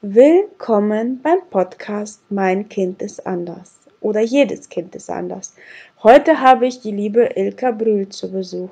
[0.00, 5.56] Willkommen beim Podcast Mein Kind ist anders oder jedes Kind ist anders.
[6.04, 8.70] Heute habe ich die liebe Ilka Brühl zu Besuch.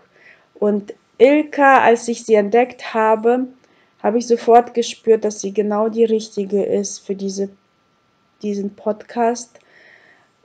[0.55, 3.49] Und Ilka, als ich sie entdeckt habe,
[4.05, 7.49] habe ich sofort gespürt, dass sie genau die richtige ist für diese,
[8.43, 9.59] diesen Podcast.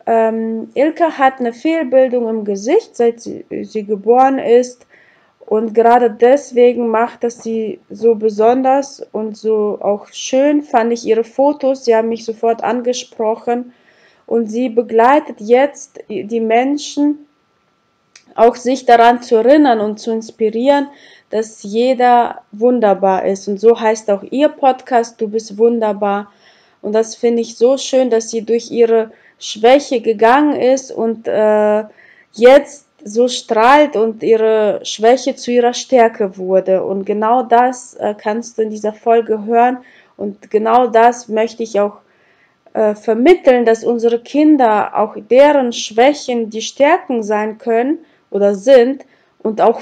[0.07, 4.87] Ähm, Ilka hat eine Fehlbildung im Gesicht, seit sie, sie geboren ist.
[5.45, 11.23] Und gerade deswegen macht das sie so besonders und so auch schön, fand ich ihre
[11.23, 11.85] Fotos.
[11.85, 13.73] Sie haben mich sofort angesprochen.
[14.27, 17.27] Und sie begleitet jetzt die Menschen,
[18.35, 20.87] auch sich daran zu erinnern und zu inspirieren,
[21.31, 23.47] dass jeder wunderbar ist.
[23.47, 26.31] Und so heißt auch ihr Podcast, du bist wunderbar.
[26.81, 31.83] Und das finde ich so schön, dass sie durch ihre Schwäche gegangen ist und äh,
[32.33, 36.83] jetzt so strahlt und ihre Schwäche zu ihrer Stärke wurde.
[36.83, 39.79] Und genau das äh, kannst du in dieser Folge hören.
[40.17, 41.97] Und genau das möchte ich auch
[42.73, 47.99] äh, vermitteln, dass unsere Kinder auch deren Schwächen die Stärken sein können
[48.29, 49.05] oder sind
[49.39, 49.81] und auch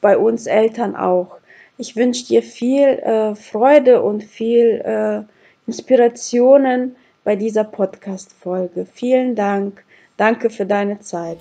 [0.00, 1.36] bei uns Eltern auch.
[1.78, 5.22] Ich wünsche dir viel äh, Freude und viel äh,
[5.66, 8.86] Inspirationen bei dieser Podcast-Folge.
[8.86, 9.84] Vielen Dank.
[10.16, 11.38] Danke für deine Zeit.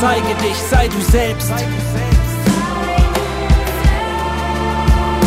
[0.00, 1.52] Zeige dich, sei du selbst.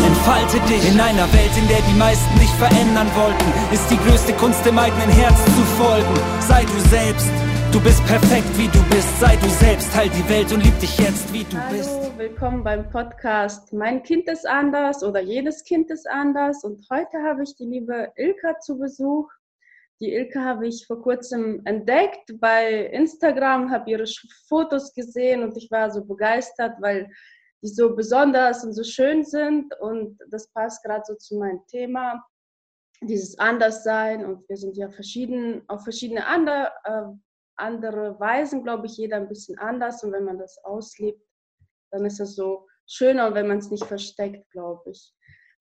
[0.05, 3.73] Entfalte dich in einer Welt, in der die meisten dich verändern wollten.
[3.73, 6.13] Ist die größte Kunst dem eigenen Herz zu folgen.
[6.41, 7.29] Sei du selbst.
[7.71, 9.19] Du bist perfekt, wie du bist.
[9.19, 11.89] Sei du selbst, halt die Welt und lieb dich jetzt, wie du Hallo, bist.
[11.89, 16.63] Hallo, willkommen beim Podcast Mein Kind ist anders oder jedes Kind ist anders.
[16.63, 19.29] Und heute habe ich die liebe Ilka zu Besuch.
[19.99, 24.05] Die Ilka habe ich vor kurzem entdeckt bei Instagram, habe ihre
[24.47, 27.09] Fotos gesehen und ich war so begeistert, weil
[27.63, 29.73] die so besonders und so schön sind.
[29.79, 32.23] Und das passt gerade so zu meinem Thema,
[33.01, 34.23] dieses Anderssein.
[34.25, 37.03] Und wir sind ja verschieden, auf verschiedene andere, äh,
[37.55, 40.03] andere Weisen, glaube ich, jeder ein bisschen anders.
[40.03, 41.21] Und wenn man das auslebt,
[41.91, 45.13] dann ist es so schöner, wenn man es nicht versteckt, glaube ich.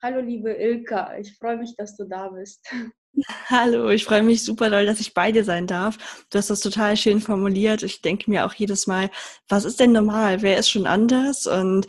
[0.02, 2.70] Hallo, liebe Ilka, ich freue mich, dass du da bist.
[3.48, 6.26] Hallo, ich freue mich super doll, dass ich bei dir sein darf.
[6.30, 7.82] Du hast das total schön formuliert.
[7.82, 9.10] Ich denke mir auch jedes Mal,
[9.48, 10.42] was ist denn normal?
[10.42, 11.46] Wer ist schon anders?
[11.46, 11.86] Und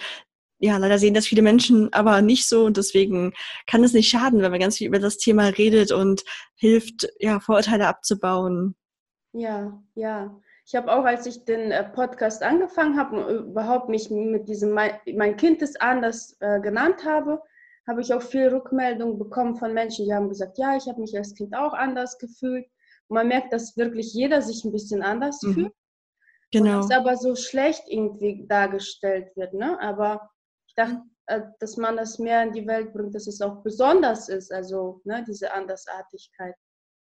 [0.59, 3.33] ja, leider sehen das viele Menschen aber nicht so und deswegen
[3.67, 6.23] kann es nicht schaden, wenn man ganz viel über das Thema redet und
[6.55, 8.75] hilft, ja, Vorurteile abzubauen.
[9.33, 10.39] Ja, ja.
[10.65, 14.91] Ich habe auch, als ich den äh, Podcast angefangen habe überhaupt mich mit diesem Mein,
[15.15, 17.41] mein Kind ist anders äh, genannt habe,
[17.88, 21.18] habe ich auch viel Rückmeldung bekommen von Menschen, die haben gesagt, ja, ich habe mich
[21.18, 22.66] als Kind auch anders gefühlt.
[23.08, 25.53] Und man merkt, dass wirklich jeder sich ein bisschen anders mhm.
[25.53, 25.74] fühlt.
[26.52, 26.81] Genau.
[26.81, 29.53] Und das aber so schlecht irgendwie dargestellt wird.
[29.53, 29.80] Ne?
[29.80, 30.30] Aber
[30.68, 34.30] ich dachte, äh, dass man das mehr in die Welt bringt, dass es auch besonders
[34.30, 36.56] ist, also ne, diese Andersartigkeit.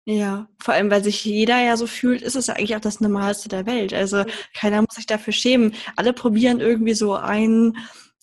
[0.06, 3.48] Ja, vor allem, weil sich jeder ja so fühlt, ist es eigentlich auch das Normalste
[3.48, 3.92] der Welt.
[3.92, 4.24] Also
[4.58, 5.74] keiner muss sich dafür schämen.
[5.96, 7.76] Alle probieren irgendwie so ein,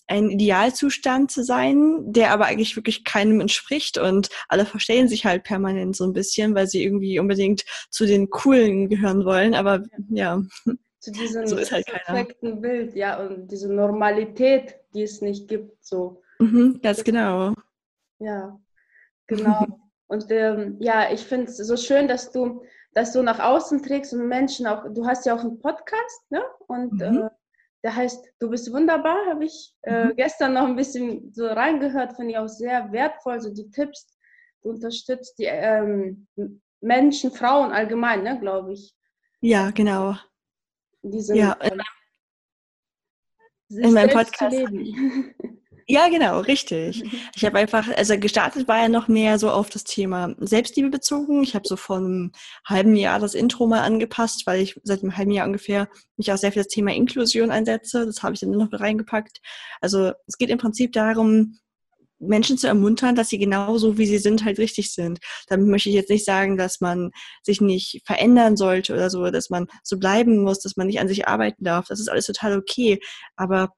[0.08, 5.44] ein Idealzustand zu sein, der aber eigentlich wirklich keinem entspricht und alle verstellen sich halt
[5.44, 10.42] permanent so ein bisschen, weil sie irgendwie unbedingt zu den Coolen gehören wollen, aber ja.
[10.98, 12.60] Zu diesem so ist halt perfekten.
[12.60, 16.20] Bild, ja, und diese Normalität, die es nicht gibt, so.
[16.40, 17.54] Mhm, ganz genau.
[18.18, 18.58] Ja,
[19.28, 19.66] genau.
[20.08, 22.62] Und ähm, ja, ich finde es so schön, dass du
[22.92, 26.42] das so nach außen trägst und Menschen auch, du hast ja auch einen Podcast, ne?
[26.66, 27.24] Und mhm.
[27.24, 27.30] äh,
[27.86, 30.16] der heißt Du bist wunderbar, habe ich äh, mhm.
[30.16, 34.18] gestern noch ein bisschen so reingehört, finde ich auch sehr wertvoll, so die Tipps.
[34.62, 36.26] Du unterstützt die ähm,
[36.80, 38.92] Menschen, Frauen allgemein, ne, glaube ich.
[39.40, 40.16] Ja, genau.
[41.02, 41.80] Diese, ja, ähm,
[43.68, 44.56] in meinem Podcast.
[45.88, 47.02] Ja, genau, richtig.
[47.36, 51.42] Ich habe einfach, also gestartet war ja noch mehr so auf das Thema Selbstliebe bezogen.
[51.42, 52.32] Ich habe so vor einem
[52.64, 56.38] halben Jahr das Intro mal angepasst, weil ich seit einem halben Jahr ungefähr mich auch
[56.38, 58.06] sehr für das Thema Inklusion einsetze.
[58.06, 59.40] Das habe ich dann noch reingepackt.
[59.82, 61.58] Also es geht im Prinzip darum,
[62.18, 65.18] Menschen zu ermuntern, dass sie genauso wie sie sind halt richtig sind.
[65.48, 67.10] Damit möchte ich jetzt nicht sagen, dass man
[67.42, 71.08] sich nicht verändern sollte oder so, dass man so bleiben muss, dass man nicht an
[71.08, 71.86] sich arbeiten darf.
[71.88, 72.98] Das ist alles total okay.
[73.36, 73.72] Aber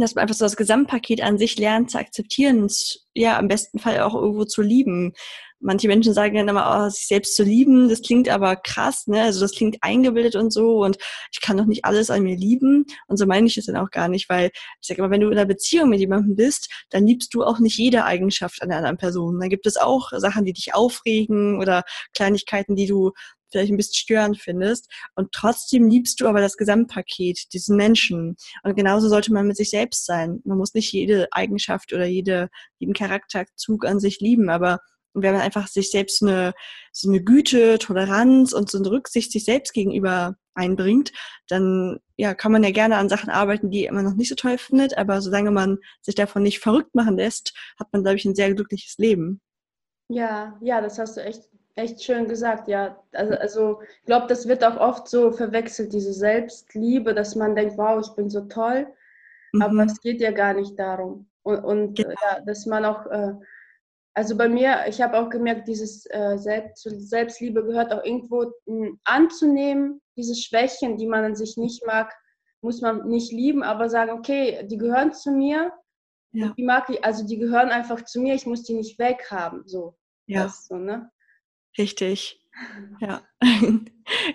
[0.00, 3.78] dass man einfach so das Gesamtpaket an sich lernt zu akzeptieren und ja, am besten
[3.78, 5.12] Fall auch irgendwo zu lieben.
[5.60, 9.22] Manche Menschen sagen dann immer, oh, sich selbst zu lieben, das klingt aber krass, ne?
[9.22, 10.98] Also das klingt eingebildet und so und
[11.32, 12.86] ich kann doch nicht alles an mir lieben.
[13.08, 14.50] Und so meine ich es dann auch gar nicht, weil
[14.80, 17.58] ich sage immer, wenn du in einer Beziehung mit jemandem bist, dann liebst du auch
[17.58, 19.40] nicht jede Eigenschaft an der anderen Person.
[19.40, 21.82] Dann gibt es auch Sachen, die dich aufregen oder
[22.14, 23.12] Kleinigkeiten, die du
[23.50, 24.90] vielleicht ein bisschen störend findest.
[25.14, 28.36] Und trotzdem liebst du aber das Gesamtpaket, diesen Menschen.
[28.62, 30.40] Und genauso sollte man mit sich selbst sein.
[30.44, 32.48] Man muss nicht jede Eigenschaft oder jede,
[32.78, 34.80] jeden Charakterzug an sich lieben, aber
[35.14, 36.52] wenn man einfach sich selbst eine,
[36.92, 41.12] so eine Güte, Toleranz und so eine Rücksicht sich selbst gegenüber einbringt,
[41.48, 44.58] dann ja, kann man ja gerne an Sachen arbeiten, die man noch nicht so toll
[44.58, 48.34] findet, aber solange man sich davon nicht verrückt machen lässt, hat man, glaube ich, ein
[48.34, 49.40] sehr glückliches Leben.
[50.08, 51.42] Ja, ja, das hast du echt,
[51.78, 53.02] echt schön gesagt, ja.
[53.12, 57.78] Also, also ich glaube, das wird auch oft so verwechselt, diese Selbstliebe, dass man denkt,
[57.78, 58.86] wow, ich bin so toll,
[59.52, 59.62] mhm.
[59.62, 61.28] aber es geht ja gar nicht darum.
[61.42, 62.10] Und, und genau.
[62.10, 63.34] ja, dass man auch äh,
[64.18, 68.86] also bei mir, ich habe auch gemerkt, dieses äh, Selbst, Selbstliebe gehört auch irgendwo mh,
[68.86, 70.00] hm, anzunehmen.
[70.16, 72.12] Diese Schwächen, die man an sich nicht mag,
[72.60, 75.72] muss man nicht lieben, aber sagen, okay, die gehören zu mir.
[76.32, 76.52] Ja.
[76.56, 79.62] Die mag ich, also die gehören einfach zu mir, ich muss die nicht weghaben.
[79.66, 79.96] So.
[80.26, 80.42] Ja.
[80.42, 81.08] Das, so, ne?
[81.78, 82.40] Richtig.
[83.00, 83.22] Ja.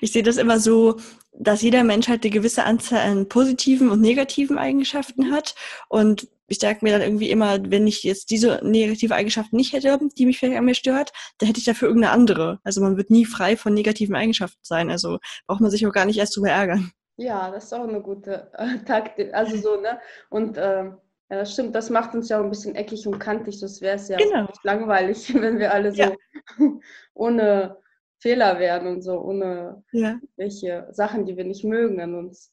[0.02, 1.00] Ich sehe das immer so,
[1.32, 5.56] dass jeder Mensch halt eine gewisse Anzahl an positiven und negativen Eigenschaften hat.
[5.90, 9.98] Und ich denke mir dann irgendwie immer, wenn ich jetzt diese negative Eigenschaft nicht hätte,
[10.16, 12.60] die mich vielleicht an mir stört, dann hätte ich dafür irgendeine andere.
[12.64, 14.92] Also man wird nie frei von negativen Eigenschaften sein.
[14.92, 15.18] Also
[15.48, 16.92] braucht man sich auch gar nicht erst drüber ärgern.
[17.18, 19.34] Ja, das ist auch eine gute äh, Taktik.
[19.34, 20.00] Also so, ne?
[20.30, 20.92] Und äh,
[21.30, 23.96] ja, das stimmt, das macht uns ja auch ein bisschen eckig und kantig, sonst wäre
[23.96, 24.48] es ja genau.
[24.64, 26.12] langweilig, wenn wir alle so ja.
[27.14, 27.78] ohne
[28.20, 30.20] Fehler wären und so, ohne ja.
[30.38, 32.52] welche Sachen, die wir nicht mögen an uns.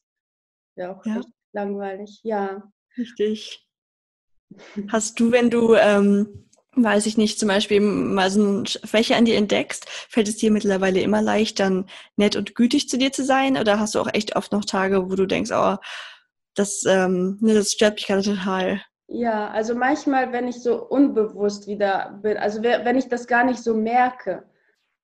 [0.75, 1.19] Ja, auch ja.
[1.19, 2.19] echt langweilig.
[2.23, 2.71] Ja.
[2.97, 3.67] Richtig.
[4.89, 9.25] Hast du, wenn du, ähm, weiß ich nicht, zum Beispiel mal so eine Schwäche an
[9.25, 11.85] dir entdeckst, fällt es dir mittlerweile immer leicht, dann
[12.15, 13.57] nett und gütig zu dir zu sein?
[13.57, 15.77] Oder hast du auch echt oft noch Tage, wo du denkst, oh,
[16.55, 18.81] das, ähm, ne, das stört mich gerade total?
[19.07, 23.59] Ja, also manchmal, wenn ich so unbewusst wieder bin, also wenn ich das gar nicht
[23.59, 24.43] so merke,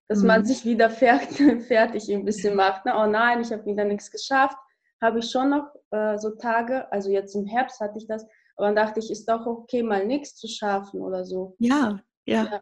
[0.07, 0.27] dass mhm.
[0.27, 0.89] man sich wieder
[1.69, 2.85] fertig, ein bisschen macht.
[2.85, 2.93] Ne?
[2.95, 4.57] Oh nein, ich habe wieder nichts geschafft.
[5.01, 8.67] Habe ich schon noch äh, so Tage, also jetzt im Herbst hatte ich das, aber
[8.67, 11.55] dann dachte ich, ist doch okay, mal nichts zu schaffen oder so.
[11.59, 12.45] Ja, ja.
[12.45, 12.61] ja.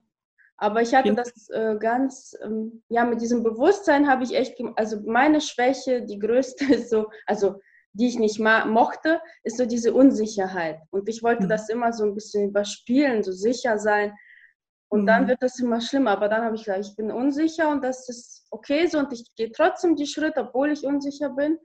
[0.58, 5.02] Aber ich hatte das äh, ganz, ähm, ja, mit diesem Bewusstsein habe ich echt, also
[5.06, 7.60] meine Schwäche, die größte ist so, also
[7.96, 10.80] die ich nicht mochte, ist so diese Unsicherheit.
[10.92, 11.50] Und ich wollte mhm.
[11.50, 14.14] das immer so ein bisschen überspielen, so sicher sein.
[14.90, 15.06] Und mhm.
[15.08, 16.12] dann wird das immer schlimmer.
[16.12, 19.34] Aber dann habe ich gesagt, ich bin unsicher und das ist okay so und ich
[19.36, 21.58] gehe trotzdem die Schritte, obwohl ich unsicher bin.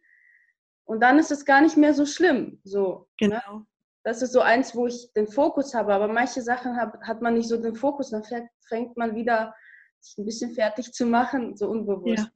[0.85, 2.61] Und dann ist es gar nicht mehr so schlimm.
[2.65, 3.29] So, ne?
[3.29, 3.59] genau.
[3.59, 3.67] Ne?
[4.03, 5.95] das ist so eins, wo ich den Fokus habe.
[5.95, 8.11] Aber manche Sachen hat, hat man nicht so den Fokus.
[8.11, 8.23] Dann
[8.69, 9.55] fängt man wieder
[10.01, 12.25] sich ein bisschen fertig zu machen, so unbewusst.
[12.25, 12.31] Ja.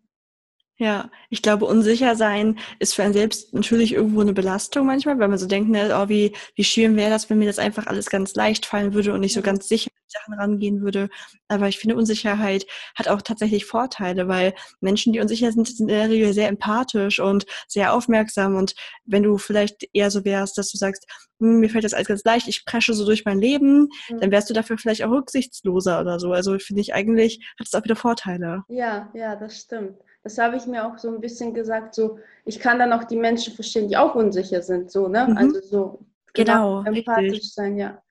[0.76, 5.28] Ja, ich glaube, unsicher sein ist für einen selbst natürlich irgendwo eine Belastung manchmal, weil
[5.28, 8.10] man so denkt, ne, oh, wie, wie schön wäre das, wenn mir das einfach alles
[8.10, 11.10] ganz leicht fallen würde und ich so ganz sicher an die Sachen rangehen würde.
[11.46, 12.66] Aber ich finde, Unsicherheit
[12.96, 17.20] hat auch tatsächlich Vorteile, weil Menschen, die unsicher sind, sind in der Regel sehr empathisch
[17.20, 18.56] und sehr aufmerksam.
[18.56, 18.74] Und
[19.04, 21.06] wenn du vielleicht eher so wärst, dass du sagst,
[21.38, 24.20] hm, mir fällt das alles ganz leicht, ich presche so durch mein Leben, mhm.
[24.20, 26.32] dann wärst du dafür vielleicht auch rücksichtsloser oder so.
[26.32, 28.64] Also finde ich eigentlich, hat es auch wieder Vorteile.
[28.68, 29.98] Ja, ja, das stimmt.
[30.24, 33.16] Das habe ich mir auch so ein bisschen gesagt, so ich kann dann auch die
[33.16, 35.26] Menschen verstehen, die auch unsicher sind, so, ne?
[35.28, 35.36] Mhm.
[35.36, 35.98] Also so
[36.32, 37.54] genau, genau empathisch richtig.
[37.54, 38.02] sein, ja.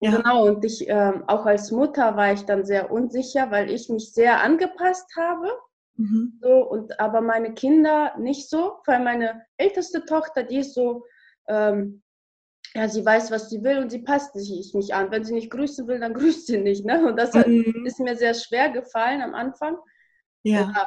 [0.00, 0.16] ja.
[0.16, 4.12] Genau, und ich, ähm, auch als Mutter war ich dann sehr unsicher, weil ich mich
[4.12, 5.48] sehr angepasst habe.
[5.96, 6.38] Mhm.
[6.42, 11.04] So, und aber meine Kinder nicht so, weil meine älteste Tochter, die ist so,
[11.46, 12.02] ähm,
[12.74, 15.10] ja, sie weiß, was sie will und sie passt sich nicht an.
[15.10, 16.84] Wenn sie nicht grüßen will, dann grüßt sie nicht.
[16.84, 17.06] Ne?
[17.06, 17.84] Und das mhm.
[17.86, 19.76] ist mir sehr schwer gefallen am Anfang.
[20.44, 20.86] Ja.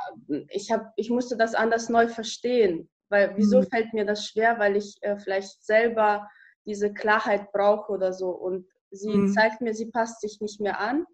[0.50, 2.90] ich, hab, ich musste das anders neu verstehen.
[3.10, 3.68] Weil wieso mhm.
[3.68, 4.60] fällt mir das schwer?
[4.60, 6.30] Weil ich äh, vielleicht selber
[6.66, 8.30] diese Klarheit brauche oder so.
[8.30, 9.34] Und sie mhm.
[9.34, 11.06] zeigt mir, sie passt sich nicht mehr an.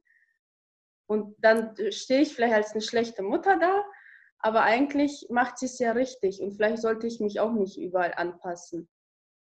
[1.08, 3.84] Und dann stehe ich vielleicht als eine schlechte Mutter da,
[4.40, 6.42] aber eigentlich macht sie es ja richtig.
[6.42, 8.88] Und vielleicht sollte ich mich auch nicht überall anpassen.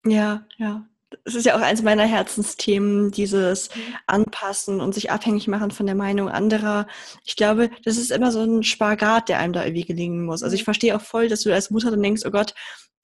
[0.04, 0.86] Ja, ja
[1.24, 3.80] es ist ja auch eines meiner Herzensthemen, dieses mhm.
[4.06, 6.86] Anpassen und sich abhängig machen von der Meinung anderer.
[7.24, 10.42] Ich glaube, das ist immer so ein Spagat, der einem da irgendwie gelingen muss.
[10.42, 10.66] Also ich mhm.
[10.66, 12.54] verstehe auch voll, dass du als Mutter dann denkst, oh Gott,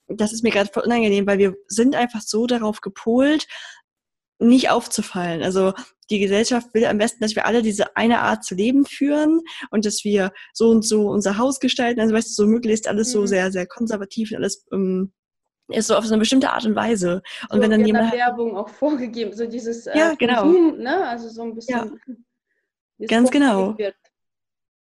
[0.08, 3.46] das ist mir gerade voll unangenehm, weil wir sind einfach so darauf gepolt,
[4.38, 5.42] nicht aufzufallen.
[5.42, 5.72] Also
[6.10, 9.40] die Gesellschaft will am besten, dass wir alle diese eine Art zu leben führen
[9.70, 12.00] und dass wir so und so unser Haus gestalten.
[12.00, 13.12] Also weißt du, so möglichst alles mhm.
[13.12, 15.12] so sehr, sehr konservativ und alles um,
[15.68, 17.22] ist so auf so eine bestimmte Art und Weise.
[17.48, 18.12] Und so wenn dann jemand.
[18.12, 20.42] Werbung auch vorgegeben, so dieses äh, ja, genau.
[20.42, 21.06] Konsum, ne?
[21.06, 22.00] Also so ein bisschen.
[22.98, 23.08] Ja.
[23.08, 23.76] Ganz genau.
[23.78, 23.96] Wird.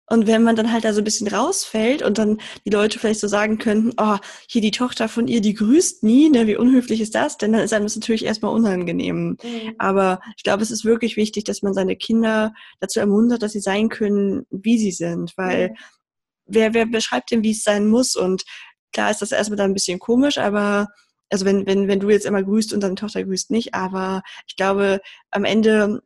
[0.07, 3.19] Und wenn man dann halt da so ein bisschen rausfällt und dann die Leute vielleicht
[3.19, 7.01] so sagen könnten, oh, hier die Tochter von ihr, die grüßt nie, ne, wie unhöflich
[7.01, 7.38] ist das?
[7.38, 9.38] Denn dann ist einem das natürlich erstmal unangenehm.
[9.41, 9.75] Mhm.
[9.79, 13.59] Aber ich glaube, es ist wirklich wichtig, dass man seine Kinder dazu ermuntert, dass sie
[13.59, 15.75] sein können, wie sie sind, weil mhm
[16.51, 18.15] wer, wer beschreibt denn, wie es sein muss?
[18.15, 18.43] Und
[18.91, 20.89] klar ist das erstmal dann ein bisschen komisch, aber
[21.29, 24.55] also wenn, wenn, wenn du jetzt immer grüßt und deine Tochter grüßt nicht, aber ich
[24.55, 26.01] glaube, am Ende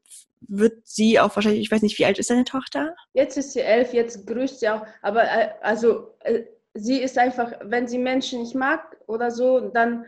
[0.48, 2.96] wird sie auch wahrscheinlich, ich weiß nicht, wie alt ist deine Tochter?
[3.14, 6.44] Jetzt ist sie elf, jetzt grüßt sie auch, aber äh, also äh,
[6.76, 10.06] sie ist einfach, wenn sie Menschen nicht mag oder so, dann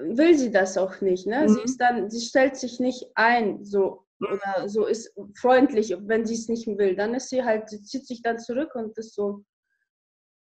[0.00, 1.26] will sie das auch nicht.
[1.26, 1.42] Ne?
[1.42, 1.48] Mhm.
[1.48, 6.34] Sie ist dann, sie stellt sich nicht ein, so oder so ist freundlich, wenn sie
[6.34, 6.94] es nicht will.
[6.94, 9.44] Dann ist sie halt, sie zieht sich dann zurück und ist so.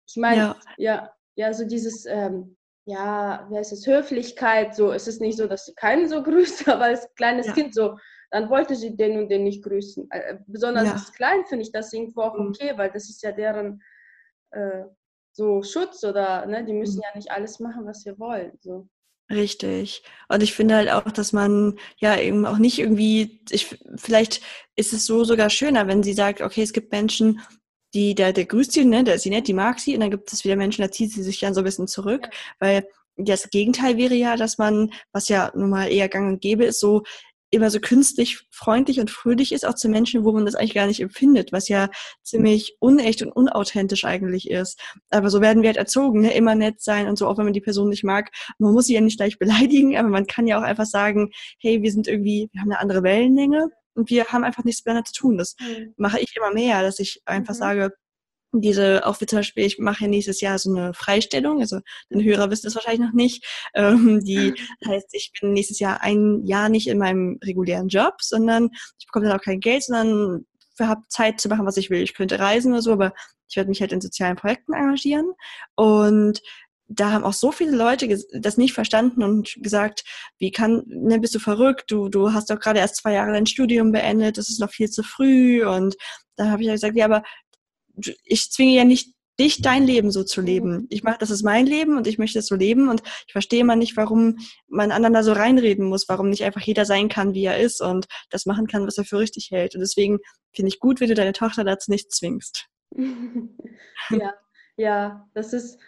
[0.09, 0.57] Ich meine, ja.
[0.77, 2.57] ja, ja, so dieses, ähm,
[2.87, 6.69] ja, wie heißt es, Höflichkeit, so es ist nicht so, dass sie keinen so grüßt,
[6.69, 7.53] aber als kleines ja.
[7.53, 7.97] Kind so,
[8.31, 10.09] dann wollte sie den und den nicht grüßen.
[10.11, 10.93] Äh, besonders ja.
[10.93, 12.49] als klein finde ich das irgendwo auch mhm.
[12.49, 13.83] okay, weil das ist ja deren
[14.51, 14.85] äh,
[15.33, 17.03] so Schutz oder ne, die müssen mhm.
[17.03, 18.53] ja nicht alles machen, was wir wollen.
[18.61, 18.89] So.
[19.31, 20.03] Richtig.
[20.29, 24.43] Und ich finde halt auch, dass man ja eben auch nicht irgendwie, ich, vielleicht
[24.75, 27.41] ist es so sogar schöner, wenn sie sagt, okay, es gibt Menschen,
[27.95, 30.11] die, der, der grüßt sie, ne, der ist sie nett, die mag sie, und dann
[30.11, 32.39] gibt es wieder Menschen, da zieht sie sich dann so ein bisschen zurück, ja.
[32.59, 36.65] weil das Gegenteil wäre ja, dass man, was ja nun mal eher gang und gäbe
[36.65, 37.03] ist, so
[37.51, 40.87] immer so künstlich freundlich und fröhlich ist, auch zu Menschen, wo man das eigentlich gar
[40.87, 41.89] nicht empfindet, was ja
[42.23, 44.81] ziemlich unecht und unauthentisch eigentlich ist.
[45.11, 46.33] Aber so werden wir halt erzogen, ne?
[46.33, 48.31] immer nett sein und so, auch wenn man die Person nicht mag.
[48.59, 51.83] Man muss sie ja nicht gleich beleidigen, aber man kann ja auch einfach sagen, hey,
[51.83, 53.69] wir sind irgendwie, wir haben eine andere Wellenlänge
[54.00, 55.37] und wir haben einfach nichts miteinander zu tun.
[55.37, 55.92] Das mhm.
[55.97, 57.59] mache ich immer mehr, dass ich einfach mhm.
[57.59, 57.90] sage,
[58.52, 61.80] diese, auch wie zum Beispiel, ich mache nächstes Jahr so eine Freistellung, also
[62.11, 63.45] den Hörer wissen das wahrscheinlich noch nicht.
[63.75, 64.54] Ähm, die
[64.88, 69.26] heißt, ich bin nächstes Jahr ein Jahr nicht in meinem regulären Job, sondern ich bekomme
[69.26, 70.47] dann auch kein Geld, sondern
[70.80, 72.00] habe Zeit zu machen, was ich will.
[72.02, 73.12] Ich könnte reisen oder so, aber
[73.50, 75.33] ich werde mich halt in sozialen Projekten engagieren.
[75.75, 76.40] Und
[76.93, 80.03] da haben auch so viele Leute das nicht verstanden und gesagt,
[80.39, 83.47] wie kann, ne, bist du verrückt, du, du hast doch gerade erst zwei Jahre dein
[83.47, 85.65] Studium beendet, das ist noch viel zu früh.
[85.65, 85.97] Und
[86.37, 87.23] da habe ich halt gesagt, ja, aber
[88.25, 90.87] ich zwinge ja nicht dich, dein Leben so zu leben.
[90.91, 93.65] Ich mache, das ist mein Leben und ich möchte es so leben und ich verstehe
[93.65, 94.37] mal nicht, warum
[94.69, 97.81] man anderen da so reinreden muss, warum nicht einfach jeder sein kann, wie er ist
[97.81, 99.75] und das machen kann, was er für richtig hält.
[99.77, 100.19] Und deswegen
[100.53, 102.67] finde ich gut, wenn du deine Tochter dazu nicht zwingst.
[104.11, 104.35] ja,
[104.77, 105.79] ja, das ist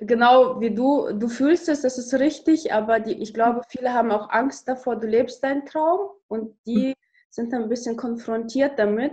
[0.00, 4.10] genau wie du, du fühlst es, das ist richtig, aber die, ich glaube, viele haben
[4.10, 6.94] auch Angst davor, du lebst deinen Traum und die hm.
[7.30, 9.12] sind ein bisschen konfrontiert damit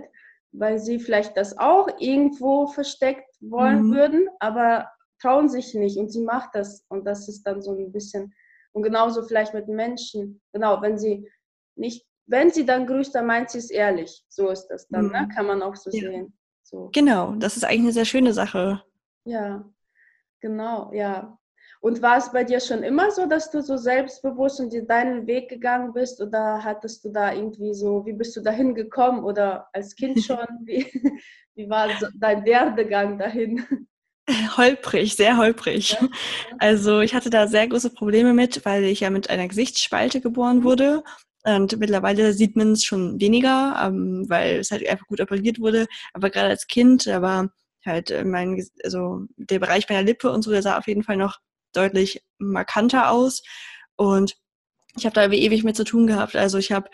[0.59, 3.93] weil sie vielleicht das auch irgendwo versteckt wollen mhm.
[3.93, 4.89] würden, aber
[5.21, 8.33] trauen sich nicht und sie macht das und das ist dann so ein bisschen
[8.73, 11.29] und genauso vielleicht mit Menschen, genau, wenn sie
[11.75, 15.11] nicht, wenn sie dann grüßt, dann meint sie es ehrlich, so ist das dann, mhm.
[15.11, 15.29] ne?
[15.33, 16.09] kann man auch so ja.
[16.09, 16.37] sehen.
[16.63, 16.89] So.
[16.93, 18.81] Genau, das ist eigentlich eine sehr schöne Sache.
[19.23, 19.63] Ja,
[20.45, 21.37] genau, ja.
[21.81, 25.49] Und war es bei dir schon immer so, dass du so selbstbewusst und deinen Weg
[25.49, 26.21] gegangen bist?
[26.21, 29.23] Oder hattest du da irgendwie so, wie bist du dahin gekommen?
[29.23, 30.45] Oder als Kind schon?
[30.63, 30.85] Wie,
[31.55, 33.65] wie war so dein Werdegang dahin?
[34.57, 35.91] Holprig, sehr holprig.
[35.91, 36.07] Ja.
[36.59, 40.59] Also ich hatte da sehr große Probleme mit, weil ich ja mit einer Gesichtsspalte geboren
[40.59, 40.63] mhm.
[40.63, 41.03] wurde.
[41.43, 45.85] Und mittlerweile sieht man es schon weniger, ähm, weil es halt einfach gut operiert wurde.
[46.13, 47.51] Aber gerade als Kind, da war
[47.85, 51.39] halt mein, also der Bereich meiner Lippe und so, der sah auf jeden Fall noch
[51.73, 53.43] deutlich markanter aus.
[53.95, 54.35] Und
[54.97, 56.35] ich habe da ewig mit zu tun gehabt.
[56.35, 56.89] Also ich habe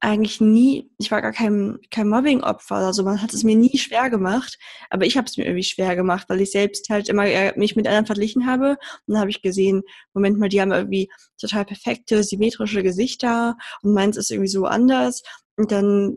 [0.00, 2.76] eigentlich nie, ich war gar kein, kein Mobbing-Opfer.
[2.76, 4.58] Also man hat es mir nie schwer gemacht,
[4.90, 7.24] aber ich habe es mir irgendwie schwer gemacht, weil ich selbst halt immer
[7.56, 8.70] mich mit anderen verglichen habe.
[9.06, 9.82] Und dann habe ich gesehen,
[10.14, 15.22] Moment mal, die haben irgendwie total perfekte, symmetrische Gesichter und meins ist irgendwie so anders.
[15.56, 16.16] Und dann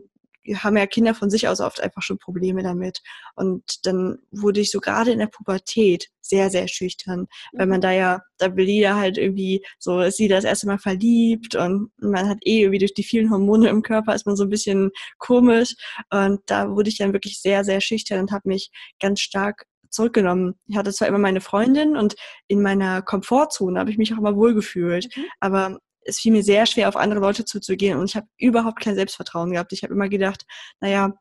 [0.56, 3.00] haben ja Kinder von sich aus oft einfach schon Probleme damit.
[3.34, 7.82] Und dann wurde ich so gerade in der Pubertät sehr, sehr schüchtern, weil man mhm.
[7.82, 11.90] da ja, da will jeder halt irgendwie, so ist sie das erste Mal verliebt und
[11.98, 14.90] man hat eh irgendwie durch die vielen Hormone im Körper ist man so ein bisschen
[15.18, 15.74] komisch.
[16.10, 18.70] Und da wurde ich dann wirklich sehr, sehr schüchtern und habe mich
[19.00, 20.54] ganz stark zurückgenommen.
[20.66, 22.16] Ich hatte zwar immer meine Freundin und
[22.48, 25.24] in meiner Komfortzone habe ich mich auch immer wohlgefühlt, mhm.
[25.40, 28.94] aber es fiel mir sehr schwer, auf andere Leute zuzugehen und ich habe überhaupt kein
[28.94, 29.72] Selbstvertrauen gehabt.
[29.72, 30.44] Ich habe immer gedacht,
[30.80, 31.14] naja,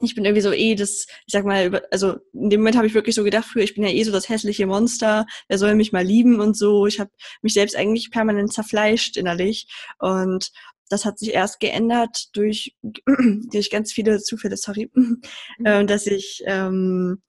[0.00, 2.94] ich bin irgendwie so eh das, ich sag mal, also in dem Moment habe ich
[2.94, 5.92] wirklich so gedacht, früher, ich bin ja eh so das hässliche Monster, wer soll mich
[5.92, 6.86] mal lieben und so.
[6.86, 7.10] Ich habe
[7.42, 10.50] mich selbst eigentlich permanent zerfleischt innerlich und
[10.90, 12.76] das hat sich erst geändert durch,
[13.52, 15.22] durch ganz viele Zufälle, sorry, mhm.
[15.64, 17.22] äh, dass ich ähm,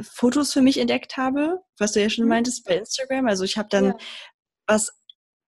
[0.00, 2.30] Fotos für mich entdeckt habe, was du ja schon mhm.
[2.30, 3.26] meintest bei Instagram.
[3.26, 3.96] Also ich habe dann ja.
[4.66, 4.92] was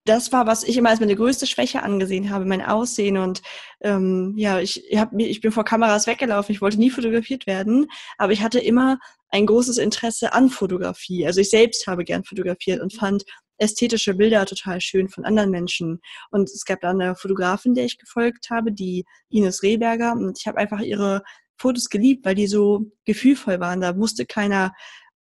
[0.04, 3.16] das war, was ich immer als meine größte Schwäche angesehen habe, mein Aussehen.
[3.16, 3.42] Und
[3.80, 7.86] ähm, ja, ich, hab, ich bin vor Kameras weggelaufen, ich wollte nie fotografiert werden,
[8.18, 8.98] aber ich hatte immer
[9.30, 11.26] ein großes Interesse an Fotografie.
[11.26, 13.24] Also ich selbst habe gern fotografiert und fand
[13.58, 16.00] ästhetische Bilder total schön von anderen Menschen.
[16.30, 20.12] Und es gab da eine Fotografin, der ich gefolgt habe, die Ines Rehberger.
[20.12, 21.22] Und ich habe einfach ihre
[21.56, 23.80] Fotos geliebt, weil die so gefühlvoll waren.
[23.80, 24.72] Da musste keiner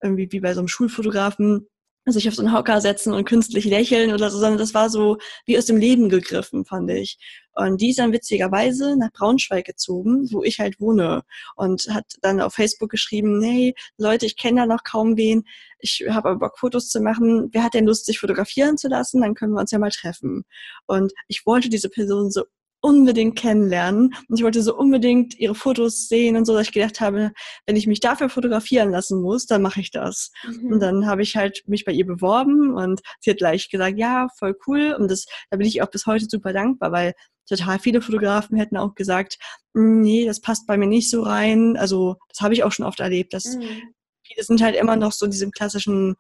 [0.02, 1.68] irgendwie wie bei so einem Schulfotografen
[2.06, 5.18] sich auf so einen Hocker setzen und künstlich lächeln oder so, sondern das war so
[5.46, 7.20] wie aus dem Leben gegriffen, fand ich.
[7.54, 11.24] Und die ist dann witzigerweise nach Braunschweig gezogen, wo ich halt wohne
[11.56, 15.44] und hat dann auf Facebook geschrieben, nee, Leute, ich kenne da noch kaum wen,
[15.80, 17.50] ich habe aber Bock, Fotos zu machen.
[17.52, 19.22] Wer hat denn Lust, sich fotografieren zu lassen?
[19.22, 20.44] Dann können wir uns ja mal treffen.
[20.88, 22.46] Und ich wollte diese Person so
[22.82, 27.00] unbedingt kennenlernen und ich wollte so unbedingt ihre Fotos sehen und so, dass ich gedacht
[27.00, 27.32] habe,
[27.66, 30.32] wenn ich mich dafür fotografieren lassen muss, dann mache ich das.
[30.44, 30.74] Mhm.
[30.74, 34.28] Und dann habe ich halt mich bei ihr beworben und sie hat gleich gesagt, ja,
[34.38, 37.14] voll cool und das, da bin ich auch bis heute super dankbar, weil
[37.48, 39.38] total viele Fotografen hätten auch gesagt,
[39.76, 41.78] hm, nee, das passt bei mir nicht so rein.
[41.78, 43.94] Also das habe ich auch schon oft erlebt, dass mhm.
[44.26, 46.16] viele sind halt immer noch so in diesem klassischen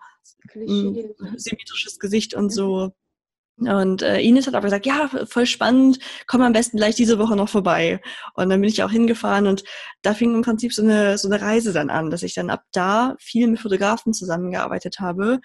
[0.49, 1.13] Klischee.
[1.17, 2.49] Hm, symmetrisches Gesicht und mhm.
[2.49, 2.91] so
[3.57, 7.35] und äh, Ines hat aber gesagt, ja, voll spannend, komm am besten gleich diese Woche
[7.35, 8.01] noch vorbei.
[8.33, 9.63] Und dann bin ich auch hingefahren und
[10.01, 12.63] da fing im Prinzip so eine, so eine Reise dann an, dass ich dann ab
[12.71, 15.41] da viel mit Fotografen zusammengearbeitet habe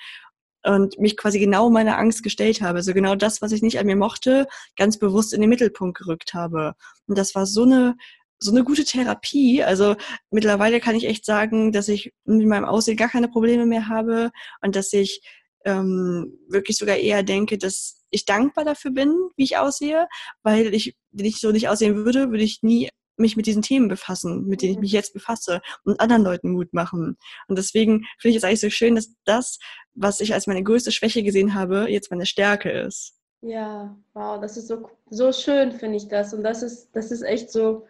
[0.65, 2.79] und mich quasi genau meiner Angst gestellt habe.
[2.79, 4.47] Also genau das, was ich nicht an mir mochte,
[4.77, 6.75] ganz bewusst in den Mittelpunkt gerückt habe.
[7.07, 7.97] Und das war so eine,
[8.39, 9.63] so eine gute Therapie.
[9.63, 9.97] Also
[10.31, 14.31] mittlerweile kann ich echt sagen, dass ich mit meinem Aussehen gar keine Probleme mehr habe
[14.61, 15.23] und dass ich
[15.67, 20.07] ähm, wirklich sogar eher denke, dass ich dankbar dafür bin, wie ich aussehe,
[20.43, 23.89] weil ich, wenn ich so nicht aussehen würde, würde ich nie mich mit diesen Themen
[23.89, 27.17] befassen, mit denen ich mich jetzt befasse und anderen Leuten Mut machen.
[27.49, 29.59] Und deswegen finde ich es eigentlich so schön, dass das,
[29.95, 33.15] was ich als meine größte Schwäche gesehen habe, jetzt meine Stärke ist.
[33.41, 36.33] Ja, wow, das ist so, so schön, finde ich das.
[36.33, 37.87] Und das ist, das ist echt so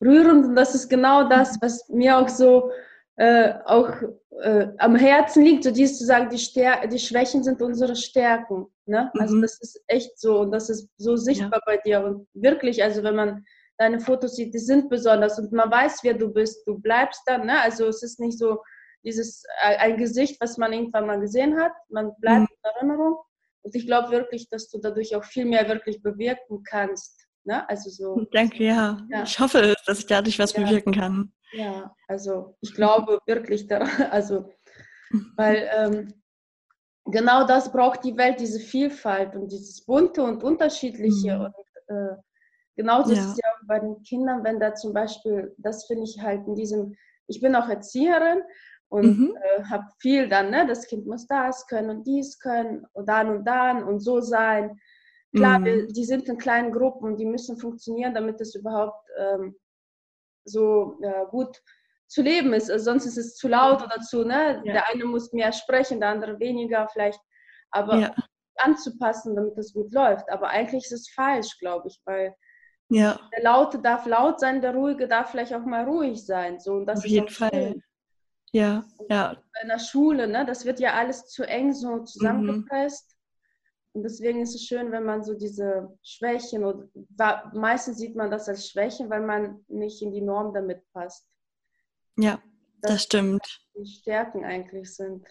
[0.00, 2.70] rührend und das ist genau das, was mir auch so
[3.16, 3.90] äh, auch
[4.42, 8.66] äh, am Herzen liegt, so dies zu sagen, die, Stär die Schwächen sind unsere Stärken.
[8.84, 9.10] Ne?
[9.18, 9.42] Also mhm.
[9.42, 11.62] das ist echt so und das ist so sichtbar ja.
[11.66, 12.04] bei dir.
[12.04, 13.44] Und wirklich, also wenn man
[13.78, 16.66] deine Fotos sieht, die sind besonders und man weiß, wer du bist.
[16.66, 17.60] Du bleibst dann, ne?
[17.60, 18.58] Also es ist nicht so
[19.02, 21.72] dieses äh, ein Gesicht, was man irgendwann mal gesehen hat.
[21.88, 22.46] Man bleibt mhm.
[22.50, 23.18] in Erinnerung.
[23.62, 27.25] Und ich glaube wirklich, dass du dadurch auch viel mehr wirklich bewirken kannst.
[27.46, 27.68] Ne?
[27.68, 28.26] Also so.
[28.32, 28.98] Danke, ja.
[29.08, 29.22] ja.
[29.22, 30.62] Ich hoffe, dass ich dadurch was ja.
[30.62, 31.32] bewirken kann.
[31.52, 34.50] Ja, also ich glaube wirklich daran, also
[35.36, 36.14] weil ähm,
[37.04, 41.44] genau das braucht die Welt, diese Vielfalt und dieses bunte und unterschiedliche mhm.
[41.44, 42.16] und äh,
[42.74, 43.20] genauso ja.
[43.20, 46.56] ist ja auch bei den Kindern, wenn da zum Beispiel, das finde ich halt in
[46.56, 46.96] diesem,
[47.28, 48.42] ich bin auch Erzieherin
[48.88, 49.36] und mhm.
[49.36, 53.30] äh, habe viel dann, ne, das Kind muss das können und dies können und dann
[53.30, 54.80] und dann und so sein.
[55.34, 55.64] Klar, mhm.
[55.64, 59.56] wir, die sind in kleinen Gruppen, die müssen funktionieren, damit es überhaupt ähm,
[60.44, 61.60] so äh, gut
[62.06, 62.70] zu leben ist.
[62.70, 64.62] Also sonst ist es zu laut oder zu, ne?
[64.64, 64.72] Ja.
[64.72, 67.20] Der eine muss mehr sprechen, der andere weniger vielleicht.
[67.70, 68.14] Aber ja.
[68.56, 70.30] anzupassen, damit es gut läuft.
[70.30, 72.34] Aber eigentlich ist es falsch, glaube ich, weil
[72.88, 73.18] ja.
[73.36, 76.60] der Laute darf laut sein, der Ruhige darf vielleicht auch mal ruhig sein.
[76.60, 77.50] So, und das Auf jeden Fall.
[77.52, 77.82] Schön.
[78.52, 79.36] Ja, ja.
[79.62, 80.46] In der Schule, ne?
[80.46, 82.06] Das wird ja alles zu eng so mhm.
[82.06, 83.10] zusammengepresst.
[83.10, 83.15] Mhm.
[83.96, 86.90] Und deswegen ist es schön, wenn man so diese Schwächen, und
[87.54, 91.26] meistens sieht man das als Schwäche, weil man nicht in die Norm damit passt.
[92.18, 92.42] Ja,
[92.82, 93.60] das, das stimmt.
[93.74, 95.24] Die Stärken eigentlich sind.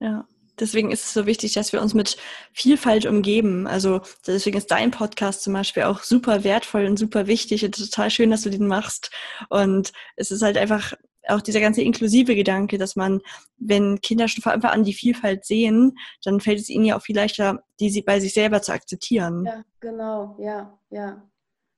[0.00, 0.28] Ja,
[0.60, 2.18] deswegen ist es so wichtig, dass wir uns mit
[2.52, 3.66] Vielfalt umgeben.
[3.66, 8.10] Also deswegen ist dein Podcast zum Beispiel auch super wertvoll und super wichtig und total
[8.10, 9.12] schön, dass du den machst.
[9.48, 10.92] Und es ist halt einfach
[11.28, 13.20] auch dieser ganze inklusive Gedanke, dass man,
[13.56, 17.02] wenn Kinder schon von Anfang an die Vielfalt sehen, dann fällt es ihnen ja auch
[17.02, 19.44] viel leichter, die bei sich selber zu akzeptieren.
[19.44, 21.22] Ja, genau, ja, ja.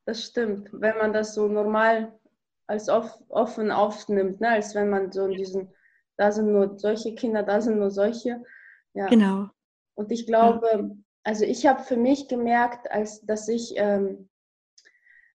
[0.05, 0.69] Das stimmt.
[0.73, 2.13] Wenn man das so normal
[2.69, 4.51] als offen aufnimmt, ne?
[4.51, 5.69] als wenn man so in diesen,
[6.17, 8.43] da sind nur solche Kinder, da sind nur solche.
[8.95, 9.07] Ja.
[9.09, 9.49] Genau.
[9.95, 10.91] Und ich glaube, ja.
[11.25, 14.29] also ich habe für mich gemerkt, als dass ich ähm,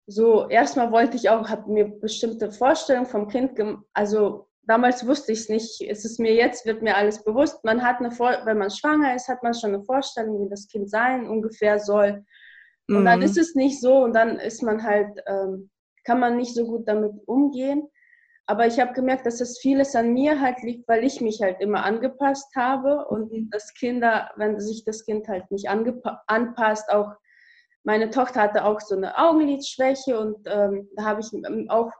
[0.09, 3.51] so erstmal wollte ich auch, habe mir bestimmte Vorstellungen vom Kind,
[3.93, 7.63] also damals wusste ich es nicht, es ist mir jetzt, wird mir alles bewusst.
[7.63, 10.67] Man hat eine, Vor wenn man schwanger ist, hat man schon eine Vorstellung, wie das
[10.67, 12.25] Kind sein ungefähr soll.
[12.87, 13.05] Und mhm.
[13.05, 15.69] dann ist es nicht so und dann ist man halt, ähm,
[16.05, 17.87] kann man nicht so gut damit umgehen.
[18.47, 21.61] Aber ich habe gemerkt, dass das vieles an mir halt liegt, weil ich mich halt
[21.61, 23.49] immer angepasst habe und mhm.
[23.51, 27.11] das Kinder, wenn sich das Kind halt nicht anpasst, auch
[27.83, 31.91] meine Tochter hatte auch so eine Augenlidschwäche und ähm, da habe ich auch,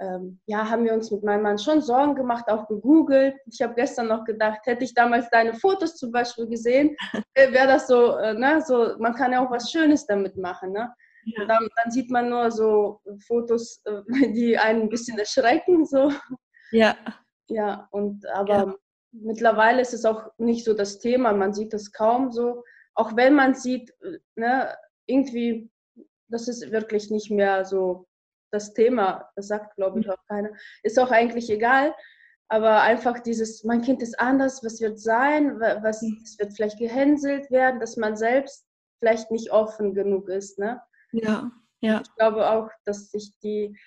[0.00, 3.36] ähm, ja, haben wir uns mit meinem Mann schon Sorgen gemacht, auch gegoogelt.
[3.46, 6.96] Ich habe gestern noch gedacht, hätte ich damals deine Fotos zum Beispiel gesehen,
[7.34, 10.72] äh, wäre das so, äh, ne, so, man kann ja auch was Schönes damit machen,
[10.72, 10.92] ne?
[11.24, 11.44] Ja.
[11.44, 16.12] Dann, dann, sieht man nur so Fotos, äh, die einen ein bisschen erschrecken, so.
[16.72, 16.96] Ja.
[17.48, 18.74] Ja, und aber ja.
[19.10, 22.62] mittlerweile ist es auch nicht so das Thema, man sieht es kaum so.
[22.94, 23.92] Auch wenn man sieht,
[24.36, 24.72] ne,
[25.10, 25.70] irgendwie,
[26.28, 28.06] das ist wirklich nicht mehr so
[28.52, 30.50] das Thema, das sagt, glaube ich, auch keiner.
[30.82, 31.94] Ist auch eigentlich egal,
[32.48, 36.22] aber einfach dieses, mein Kind ist anders, was wird sein, was mhm.
[36.38, 38.66] wird vielleicht gehänselt werden, dass man selbst
[38.98, 40.58] vielleicht nicht offen genug ist.
[40.58, 40.82] Ne?
[41.12, 42.02] Ja, ja.
[42.02, 43.78] Ich glaube auch, dass sich die,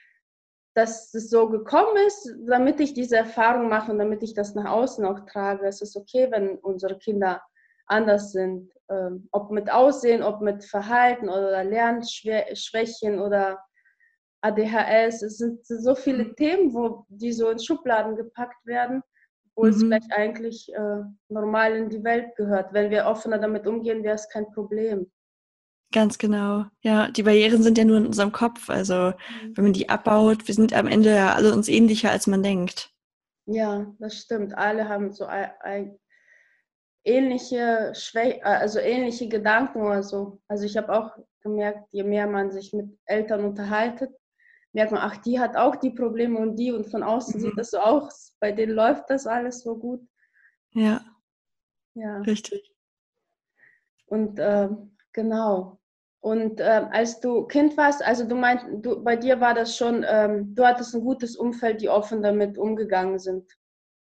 [0.75, 4.71] dass es so gekommen ist, damit ich diese Erfahrung mache und damit ich das nach
[4.71, 5.67] außen auch trage.
[5.67, 7.41] Es ist okay, wenn unsere Kinder
[7.87, 13.59] anders sind, ähm, ob mit Aussehen, ob mit Verhalten oder Lernschwächen oder
[14.41, 15.21] ADHS.
[15.21, 16.35] Es sind so viele mhm.
[16.35, 19.01] Themen, wo die so in Schubladen gepackt werden,
[19.55, 19.75] obwohl mhm.
[19.75, 22.73] es vielleicht eigentlich äh, normal in die Welt gehört.
[22.73, 25.11] Wenn wir offener damit umgehen, wäre es kein Problem.
[25.93, 26.65] Ganz genau.
[26.81, 28.69] Ja, die Barrieren sind ja nur in unserem Kopf.
[28.69, 29.55] Also mhm.
[29.55, 32.89] wenn man die abbaut, wir sind am Ende ja alle uns ähnlicher, als man denkt.
[33.45, 34.57] Ja, das stimmt.
[34.57, 35.99] Alle haben so ein, ein
[37.03, 40.41] ähnliche Schwä also ähnliche Gedanken oder so.
[40.47, 44.11] Also ich habe auch gemerkt, je mehr man sich mit Eltern unterhaltet,
[44.73, 47.45] merkt man, ach, die hat auch die Probleme und die und von außen mhm.
[47.45, 48.35] sieht das so aus.
[48.39, 50.01] Bei denen läuft das alles so gut.
[50.71, 51.01] Ja.
[51.95, 52.17] Ja.
[52.21, 52.73] Richtig.
[54.07, 54.69] Und äh,
[55.11, 55.79] genau.
[56.21, 60.05] Und äh, als du Kind warst, also du meinst, du, bei dir war das schon,
[60.07, 63.51] ähm, du hattest ein gutes Umfeld, die offen damit umgegangen sind.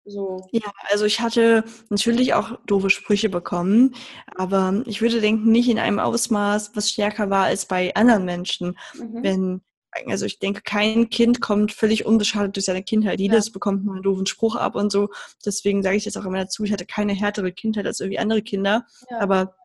[0.06, 0.48] So.
[0.52, 3.96] Ja, also ich hatte natürlich auch doofe Sprüche bekommen,
[4.36, 8.78] aber ich würde denken, nicht in einem Ausmaß, was stärker war als bei anderen Menschen.
[8.94, 9.24] Mhm.
[9.24, 9.62] Wenn,
[10.06, 13.20] also ich denke, kein Kind kommt völlig unbeschadet durch seine Kindheit.
[13.20, 13.54] Jedes ja.
[13.54, 15.10] bekommt mal einen doofen Spruch ab und so.
[15.44, 18.44] Deswegen sage ich jetzt auch immer dazu, ich hatte keine härtere Kindheit als irgendwie andere
[18.44, 18.86] Kinder.
[19.10, 19.22] Ja.
[19.22, 19.56] Aber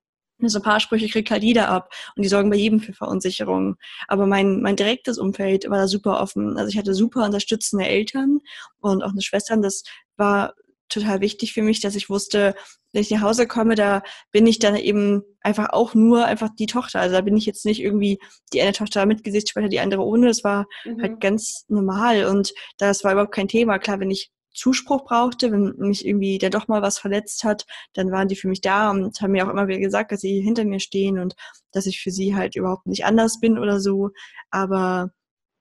[0.49, 3.77] so ein paar Sprüche kriegt halt jeder ab und die sorgen bei jedem für Verunsicherung.
[4.09, 6.57] Aber mein, mein direktes Umfeld war da super offen.
[6.57, 8.41] Also ich hatte super unterstützende Eltern
[8.79, 9.57] und auch eine Schwester.
[9.59, 9.83] Das
[10.21, 10.55] war
[10.89, 12.55] total wichtig für mich, dass ich wusste,
[12.93, 14.03] wenn ich nach Hause komme, da
[14.33, 17.01] bin ich dann eben einfach auch nur einfach die Tochter.
[17.01, 18.19] Also da bin ich jetzt nicht irgendwie
[18.53, 20.27] die eine Tochter mit später die andere ohne.
[20.27, 21.01] Das war mhm.
[21.01, 23.79] halt ganz normal und das war überhaupt kein Thema.
[23.79, 28.11] Klar, wenn ich Zuspruch brauchte, wenn mich irgendwie der doch mal was verletzt hat, dann
[28.11, 30.65] waren die für mich da und haben mir auch immer wieder gesagt, dass sie hinter
[30.65, 31.35] mir stehen und
[31.73, 34.11] dass ich für sie halt überhaupt nicht anders bin oder so.
[34.51, 35.11] Aber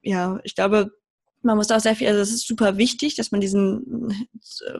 [0.01, 0.91] ja, ich glaube,
[1.41, 4.27] man muss auch sehr viel, also es ist super wichtig, dass man diesen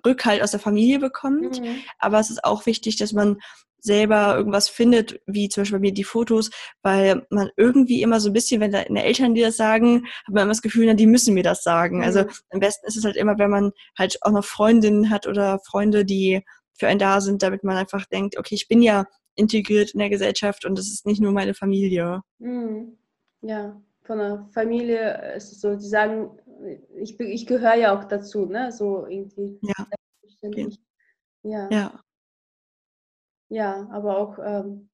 [0.06, 1.78] Rückhalt aus der Familie bekommt, mhm.
[2.00, 3.38] aber es ist auch wichtig, dass man
[3.82, 6.50] selber irgendwas findet, wie zum Beispiel bei mir die Fotos,
[6.82, 10.44] weil man irgendwie immer so ein bisschen, wenn deine Eltern dir das sagen, hat man
[10.44, 12.04] immer das Gefühl, na, die müssen mir das sagen.
[12.04, 12.28] Also mhm.
[12.28, 15.60] Also am besten ist es halt immer, wenn man halt auch noch Freundinnen hat oder
[15.60, 16.44] Freunde, die
[16.74, 20.10] für einen da sind, damit man einfach denkt, okay, ich bin ja integriert in der
[20.10, 22.22] Gesellschaft und das ist nicht nur meine Familie.
[22.40, 22.98] Mhm.
[23.42, 26.32] Ja, von der Familie ist es so, die sagen,
[26.96, 28.72] ich, ich gehöre ja auch dazu, ne?
[28.72, 29.60] So irgendwie.
[29.62, 29.88] Ja.
[31.44, 31.68] Ja.
[31.70, 32.04] ja.
[33.50, 34.90] Ja, aber auch, ähm,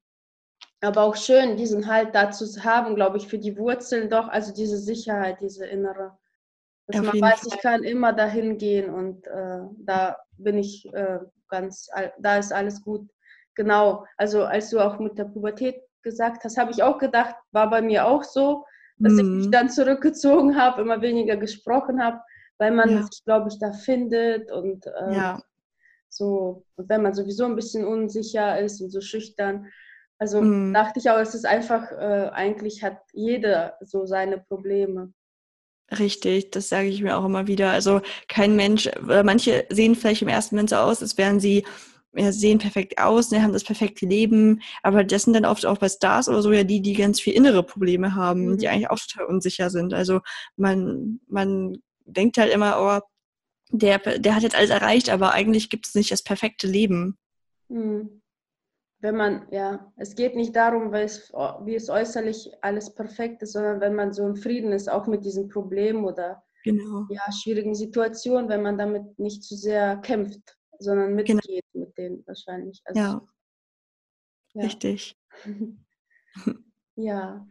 [0.82, 4.54] aber auch schön, diesen Halt dazu zu haben, glaube ich, für die Wurzeln doch, also
[4.54, 6.18] diese Sicherheit, diese innere.
[6.88, 7.50] Dass Auf man weiß, Fall.
[7.54, 12.82] ich kann immer dahin gehen und äh, da bin ich äh, ganz, da ist alles
[12.82, 13.10] gut.
[13.56, 17.70] Genau, also als du auch mit der Pubertät gesagt hast, habe ich auch gedacht, war
[17.70, 18.66] bei mir auch so,
[18.98, 19.20] dass mhm.
[19.20, 19.52] ich mich mhm.
[19.52, 22.20] dann zurückgezogen habe, immer weniger gesprochen habe,
[22.58, 23.04] weil man ja.
[23.04, 25.42] sich, glaube ich, da findet und äh, ja.
[26.10, 29.68] So, und wenn man sowieso ein bisschen unsicher ist und so schüchtern.
[30.18, 30.74] Also mhm.
[30.74, 35.12] dachte ich auch, es ist einfach, äh, eigentlich hat jeder so seine Probleme.
[35.92, 37.72] Richtig, das sage ich mir auch immer wieder.
[37.72, 41.66] Also kein Mensch, manche sehen vielleicht im ersten Moment so aus, als wären sie
[42.16, 45.78] ja, sehen perfekt aus, ne, haben das perfekte Leben, aber das sind dann oft auch
[45.78, 48.58] bei Stars oder so ja die, die ganz viel innere Probleme haben, mhm.
[48.58, 49.94] die eigentlich auch total unsicher sind.
[49.94, 50.22] Also
[50.56, 53.08] man, man denkt halt immer, oh,
[53.72, 57.18] der, der hat jetzt alles erreicht, aber eigentlich gibt es nicht das perfekte Leben.
[57.70, 58.22] Hm.
[59.00, 63.54] Wenn man, ja, es geht nicht darum, weil es, wie es äußerlich alles perfekt ist,
[63.54, 67.06] sondern wenn man so im Frieden ist, auch mit diesen Problemen oder genau.
[67.10, 71.36] ja, schwierigen Situationen, wenn man damit nicht zu sehr kämpft, sondern genau.
[71.36, 71.86] mitgeht genau.
[71.86, 72.82] mit denen wahrscheinlich.
[72.86, 73.28] Also, ja.
[74.54, 74.64] ja.
[74.64, 75.18] Richtig.
[76.96, 77.48] ja.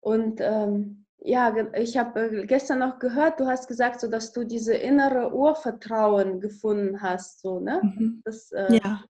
[0.00, 4.44] Und ähm, ja, ich habe äh, gestern noch gehört, du hast gesagt, so dass du
[4.44, 7.80] diese innere Urvertrauen gefunden hast, so, ne?
[7.82, 8.22] Mhm.
[8.24, 9.04] Das, äh, ja.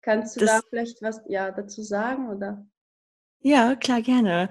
[0.00, 2.66] Kannst du das, da vielleicht was ja, dazu sagen, oder?
[3.44, 4.50] Ja, klar, gerne.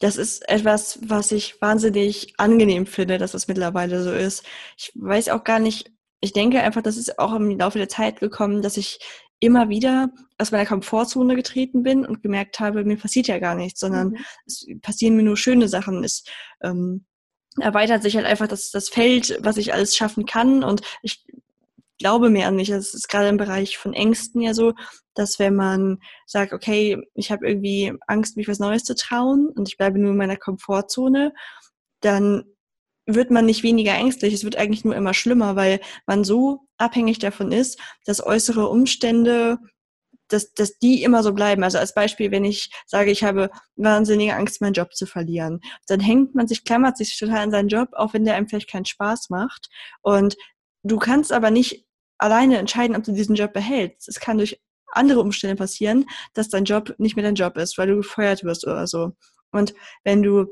[0.00, 4.44] Das ist etwas, was ich wahnsinnig angenehm finde, dass das mittlerweile so ist.
[4.76, 5.91] Ich weiß auch gar nicht,
[6.22, 9.00] ich denke einfach, das ist auch im Laufe der Zeit gekommen, dass ich
[9.40, 10.08] immer wieder
[10.38, 14.18] aus meiner Komfortzone getreten bin und gemerkt habe, mir passiert ja gar nichts, sondern mhm.
[14.46, 16.04] es passieren mir nur schöne Sachen.
[16.04, 16.22] Es
[16.62, 17.06] ähm,
[17.58, 21.24] erweitert sich halt einfach das, das Feld, was ich alles schaffen kann und ich
[21.98, 22.70] glaube mehr an mich.
[22.70, 24.74] Es ist gerade im Bereich von Ängsten ja so,
[25.14, 29.68] dass wenn man sagt, okay, ich habe irgendwie Angst, mich was Neues zu trauen und
[29.68, 31.34] ich bleibe nur in meiner Komfortzone,
[32.00, 32.44] dann
[33.14, 37.18] wird man nicht weniger ängstlich, es wird eigentlich nur immer schlimmer, weil man so abhängig
[37.18, 39.58] davon ist, dass äußere Umstände,
[40.28, 41.62] dass, dass die immer so bleiben.
[41.62, 46.00] Also als Beispiel, wenn ich sage, ich habe wahnsinnige Angst, meinen Job zu verlieren, dann
[46.00, 48.86] hängt man sich, klammert sich total an seinen Job, auch wenn der einem vielleicht keinen
[48.86, 49.68] Spaß macht.
[50.02, 50.36] Und
[50.82, 51.86] du kannst aber nicht
[52.18, 54.08] alleine entscheiden, ob du diesen Job behältst.
[54.08, 54.60] Es kann durch
[54.92, 58.66] andere Umstände passieren, dass dein Job nicht mehr dein Job ist, weil du gefeuert wirst
[58.66, 59.12] oder so.
[59.50, 60.46] Und wenn du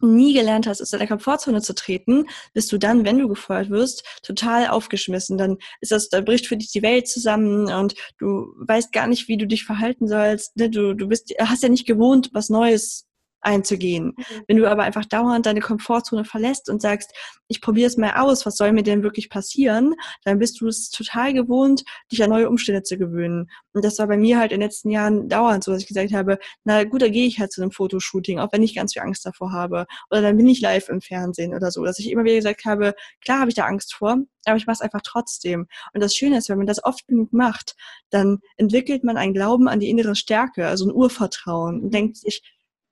[0.00, 4.04] nie gelernt hast, aus deiner Komfortzone zu treten, bist du dann, wenn du gefeuert wirst,
[4.22, 5.38] total aufgeschmissen.
[5.38, 9.28] Dann ist das, da bricht für dich die Welt zusammen und du weißt gar nicht,
[9.28, 10.56] wie du dich verhalten sollst.
[10.56, 10.70] Ne?
[10.70, 13.07] Du, du bist, hast ja nicht gewohnt, was Neues
[13.40, 14.14] einzugehen.
[14.16, 14.24] Mhm.
[14.46, 17.12] Wenn du aber einfach dauernd deine Komfortzone verlässt und sagst,
[17.48, 20.90] ich probiere es mal aus, was soll mir denn wirklich passieren, dann bist du es
[20.90, 23.50] total gewohnt, dich an neue Umstände zu gewöhnen.
[23.72, 26.12] Und das war bei mir halt in den letzten Jahren dauernd so, dass ich gesagt
[26.12, 29.02] habe, na gut, da gehe ich halt zu einem Fotoshooting, auch wenn ich ganz viel
[29.02, 29.86] Angst davor habe.
[30.10, 32.94] Oder dann bin ich live im Fernsehen oder so, dass ich immer wieder gesagt habe,
[33.22, 35.66] klar habe ich da Angst vor, aber ich mache es einfach trotzdem.
[35.92, 37.76] Und das Schöne ist, wenn man das oft genug macht,
[38.10, 42.42] dann entwickelt man einen Glauben an die innere Stärke, also ein Urvertrauen und denkt sich,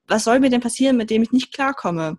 [0.09, 2.19] was soll mir denn passieren, mit dem ich nicht klarkomme?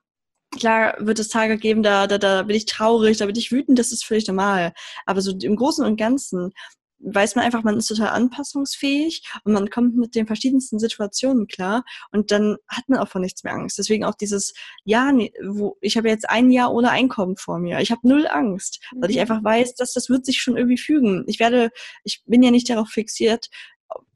[0.57, 3.77] Klar wird es Tage geben, da, da, da bin ich traurig, da bin ich wütend,
[3.79, 4.73] das ist völlig normal.
[5.05, 6.53] Aber so im Großen und Ganzen
[6.99, 11.83] weiß man einfach, man ist total anpassungsfähig und man kommt mit den verschiedensten Situationen klar
[12.11, 13.77] und dann hat man auch von nichts mehr Angst.
[13.77, 15.13] Deswegen auch dieses Jahr,
[15.45, 17.79] wo ich habe jetzt ein Jahr ohne Einkommen vor mir.
[17.79, 19.21] Ich habe null Angst, weil ich mhm.
[19.21, 21.23] einfach weiß, dass das wird sich schon irgendwie fügen.
[21.27, 21.69] Ich werde,
[22.03, 23.49] ich bin ja nicht darauf fixiert,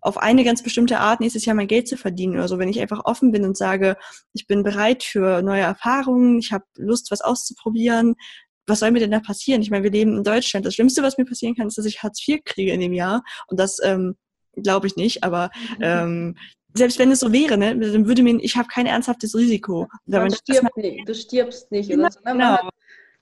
[0.01, 2.59] auf eine ganz bestimmte Art nächstes Jahr mein Geld zu verdienen oder so.
[2.59, 3.97] Wenn ich einfach offen bin und sage,
[4.33, 8.15] ich bin bereit für neue Erfahrungen, ich habe Lust, was auszuprobieren,
[8.67, 9.61] was soll mir denn da passieren?
[9.61, 10.65] Ich meine, wir leben in Deutschland.
[10.65, 13.23] Das Schlimmste, was mir passieren kann, ist, dass ich Hartz IV kriege in dem Jahr.
[13.47, 14.15] Und das ähm,
[14.55, 15.23] glaube ich nicht.
[15.23, 15.49] Aber
[15.81, 16.35] ähm,
[16.73, 19.87] selbst wenn es so wäre, ne, dann würde mir, ich habe kein ernsthaftes Risiko.
[20.05, 21.89] Man stirbt nicht, du stirbst nicht.
[21.89, 22.03] Genau.
[22.03, 22.31] Oder so, ne?
[22.31, 22.57] genau.
[22.57, 22.69] Hat,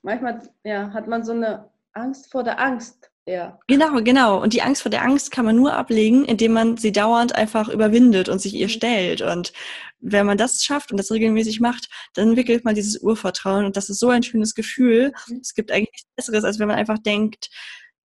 [0.01, 3.08] manchmal ja, hat man so eine Angst vor der Angst.
[3.29, 3.59] Ja.
[3.67, 4.41] Genau, genau.
[4.41, 7.69] Und die Angst vor der Angst kann man nur ablegen, indem man sie dauernd einfach
[7.69, 8.71] überwindet und sich ihr mhm.
[8.71, 9.21] stellt.
[9.21, 9.53] Und
[9.99, 13.65] wenn man das schafft und das regelmäßig macht, dann entwickelt man dieses Urvertrauen.
[13.65, 15.13] Und das ist so ein schönes Gefühl.
[15.27, 15.39] Mhm.
[15.43, 17.51] Es gibt eigentlich nichts Besseres, als wenn man einfach denkt,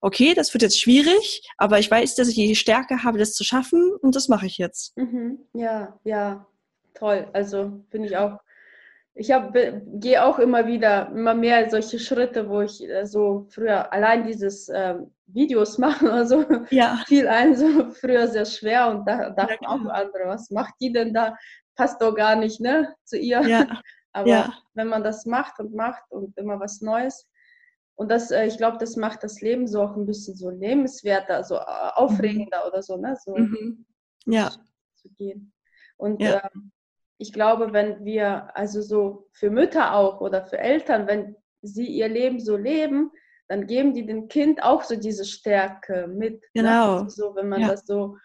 [0.02, 3.44] okay, das wird jetzt schwierig, aber ich weiß, dass ich die Stärke habe, das zu
[3.44, 4.94] schaffen und das mache ich jetzt.
[4.98, 5.38] Mhm.
[5.54, 6.46] Ja, ja,
[6.92, 7.26] toll.
[7.32, 8.40] Also finde ich auch
[9.14, 9.32] ich
[10.00, 14.68] gehe auch immer wieder, immer mehr solche Schritte, wo ich äh, so früher allein dieses
[14.68, 14.96] äh,
[15.26, 17.02] Videos machen oder so, ja.
[17.06, 20.92] fiel ein so früher sehr schwer und da dachten ja, auch andere, was macht die
[20.92, 21.36] denn da?
[21.76, 23.42] Passt doch gar nicht, ne, zu ihr.
[23.42, 23.66] Ja.
[24.12, 24.54] Aber ja.
[24.74, 27.28] wenn man das macht und macht und immer was Neues,
[27.96, 31.44] und das, äh, ich glaube, das macht das Leben so auch ein bisschen so lebenswerter,
[31.44, 32.68] so äh, aufregender mhm.
[32.68, 33.84] oder so, ne, so mhm.
[34.26, 34.50] ja.
[34.94, 35.52] zu gehen.
[35.96, 36.42] Und ja.
[36.54, 36.72] ähm,
[37.18, 42.08] ich glaube, wenn wir, also so für Mütter auch oder für Eltern, wenn sie ihr
[42.08, 43.10] Leben so leben,
[43.48, 46.42] dann geben die dem Kind auch so diese Stärke mit.
[46.54, 46.62] Ne?
[46.62, 47.02] Genau.
[47.02, 47.10] Ne?
[47.10, 47.68] So, wenn man ja.
[47.68, 48.16] das so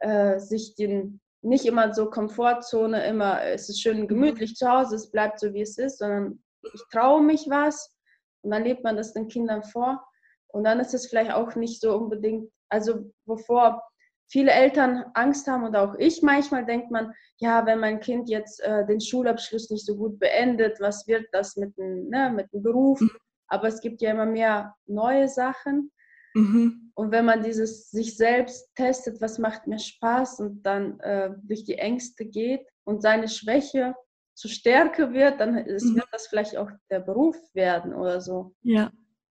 [0.00, 5.10] äh, sich den nicht immer so Komfortzone, immer es ist schön gemütlich zu Hause, es
[5.10, 7.94] bleibt so wie es ist, sondern ich traue mich was
[8.42, 10.04] und dann lebt man das den Kindern vor
[10.48, 13.82] und dann ist es vielleicht auch nicht so unbedingt, also wovor
[14.28, 18.60] viele Eltern Angst haben und auch ich manchmal denkt man, ja, wenn mein Kind jetzt
[18.62, 22.62] äh, den Schulabschluss nicht so gut beendet, was wird das mit dem, ne, mit dem
[22.62, 23.00] Beruf?
[23.00, 23.10] Mhm.
[23.48, 25.92] Aber es gibt ja immer mehr neue Sachen.
[26.34, 26.92] Mhm.
[26.94, 31.64] Und wenn man dieses sich selbst testet, was macht mir Spaß und dann äh, durch
[31.64, 33.94] die Ängste geht und seine Schwäche
[34.34, 35.96] zu Stärke wird, dann ist, mhm.
[35.96, 38.54] wird das vielleicht auch der Beruf werden oder so.
[38.62, 38.90] Ja,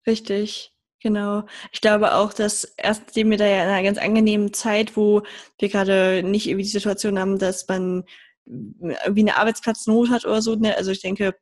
[0.08, 0.73] richtig.
[1.04, 1.44] Genau.
[1.74, 5.24] Ich glaube auch, dass erst sehen wir da ja in einer ganz angenehmen Zeit, wo
[5.60, 8.06] wir gerade nicht irgendwie die Situation haben, dass man
[8.46, 10.56] irgendwie eine Arbeitsplatznot hat oder so.
[10.56, 10.78] Ne?
[10.78, 11.36] Also ich denke,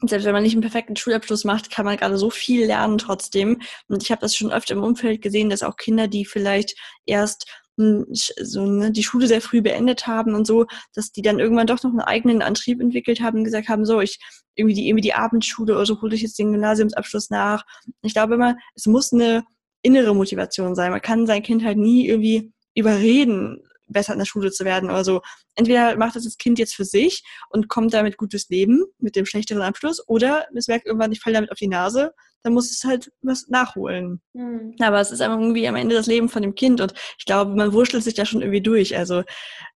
[0.00, 3.60] selbst wenn man nicht einen perfekten Schulabschluss macht, kann man gerade so viel lernen trotzdem.
[3.88, 7.46] Und ich habe das schon öfter im Umfeld gesehen, dass auch Kinder, die vielleicht erst
[7.76, 11.82] so ne, die Schule sehr früh beendet haben und so, dass die dann irgendwann doch
[11.82, 14.18] noch einen eigenen Antrieb entwickelt haben und gesagt haben, so, ich
[14.54, 17.64] irgendwie die, irgendwie die Abendschule oder so hole ich jetzt den Gymnasiumsabschluss nach.
[18.02, 19.44] Ich glaube immer, es muss eine
[19.82, 20.90] innere Motivation sein.
[20.90, 25.04] Man kann sein Kind halt nie irgendwie überreden, besser in der Schule zu werden oder
[25.04, 25.20] so.
[25.54, 29.26] Entweder macht das das Kind jetzt für sich und kommt damit gutes Leben mit dem
[29.26, 32.12] schlechteren Abschluss oder es merkt irgendwann, ich falle damit auf die Nase,
[32.44, 34.20] dann muss es halt was nachholen.
[34.34, 34.76] Mhm.
[34.80, 37.56] Aber es ist einfach irgendwie am Ende das Leben von dem Kind und ich glaube,
[37.56, 38.96] man wurschtelt sich da schon irgendwie durch.
[38.96, 39.22] Also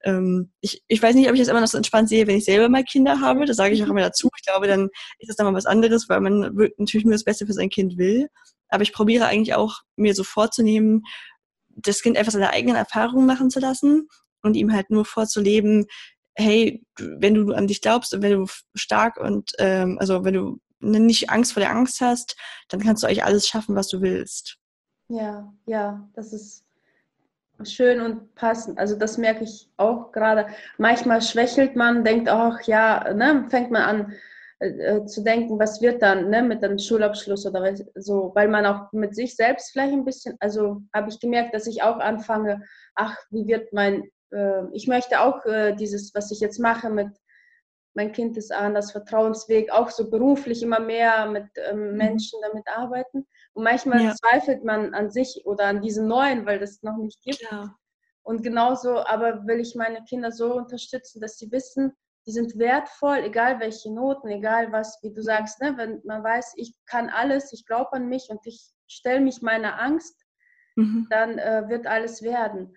[0.05, 2.45] ähm, ich, ich weiß nicht, ob ich das immer noch so entspannt sehe, wenn ich
[2.45, 3.47] selber mal Kinder habe.
[3.47, 4.29] Das sage ich auch immer dazu.
[4.37, 7.47] Ich glaube, dann ist das dann mal was anderes, weil man natürlich nur das Beste
[7.47, 8.29] für sein Kind will.
[8.69, 11.05] Aber ich probiere eigentlich auch, mir so vorzunehmen,
[11.83, 14.09] das Kind einfach seine eigenen Erfahrungen machen zu lassen
[14.43, 15.87] und ihm halt nur vorzuleben,
[16.35, 20.61] hey, wenn du an dich glaubst und wenn du stark und ähm, also wenn du
[20.81, 22.37] nicht Angst vor der Angst hast,
[22.69, 24.59] dann kannst du euch alles schaffen, was du willst.
[25.09, 26.65] Ja, ja, das ist
[27.65, 28.79] schön und passend.
[28.79, 30.47] Also das merke ich auch gerade.
[30.77, 34.13] Manchmal schwächelt man, denkt, ach ja, ne, fängt man an
[34.61, 38.67] äh, äh, zu denken, was wird dann ne, mit dem Schulabschluss oder so, weil man
[38.67, 42.63] auch mit sich selbst vielleicht ein bisschen, also habe ich gemerkt, dass ich auch anfange,
[42.95, 47.11] ach, wie wird mein, äh, ich möchte auch äh, dieses, was ich jetzt mache mit
[47.95, 51.97] mein Kind ist anders, Vertrauensweg, auch so beruflich immer mehr mit ähm, mhm.
[51.97, 53.27] Menschen damit arbeiten.
[53.55, 54.15] Und manchmal ja.
[54.15, 57.41] zweifelt man an sich oder an diesem Neuen, weil das noch nicht gibt.
[57.41, 57.77] Klar.
[58.23, 61.93] Und genauso aber will ich meine Kinder so unterstützen, dass sie wissen,
[62.29, 65.79] die sind wertvoll, egal welche Noten, egal was, wie du sagst, ne?
[65.79, 69.81] wenn man weiß, ich kann alles, ich glaube an mich und ich stelle mich meiner
[69.81, 70.27] Angst,
[70.77, 71.07] mhm.
[71.09, 72.77] dann äh, wird alles werden.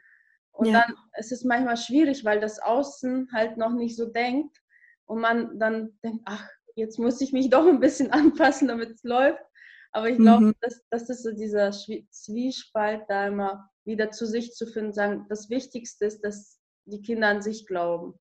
[0.54, 0.82] Und ja.
[0.82, 4.58] dann ist es manchmal schwierig, weil das Außen halt noch nicht so denkt
[5.06, 9.04] und man dann denkt, ach, jetzt muss ich mich doch ein bisschen anpassen, damit es
[9.04, 9.44] läuft.
[9.92, 10.56] Aber ich glaube, mhm.
[10.62, 15.50] das, das ist so dieser Zwiespalt, da immer wieder zu sich zu finden, sagen, das
[15.50, 18.14] Wichtigste ist, dass die Kinder an sich glauben.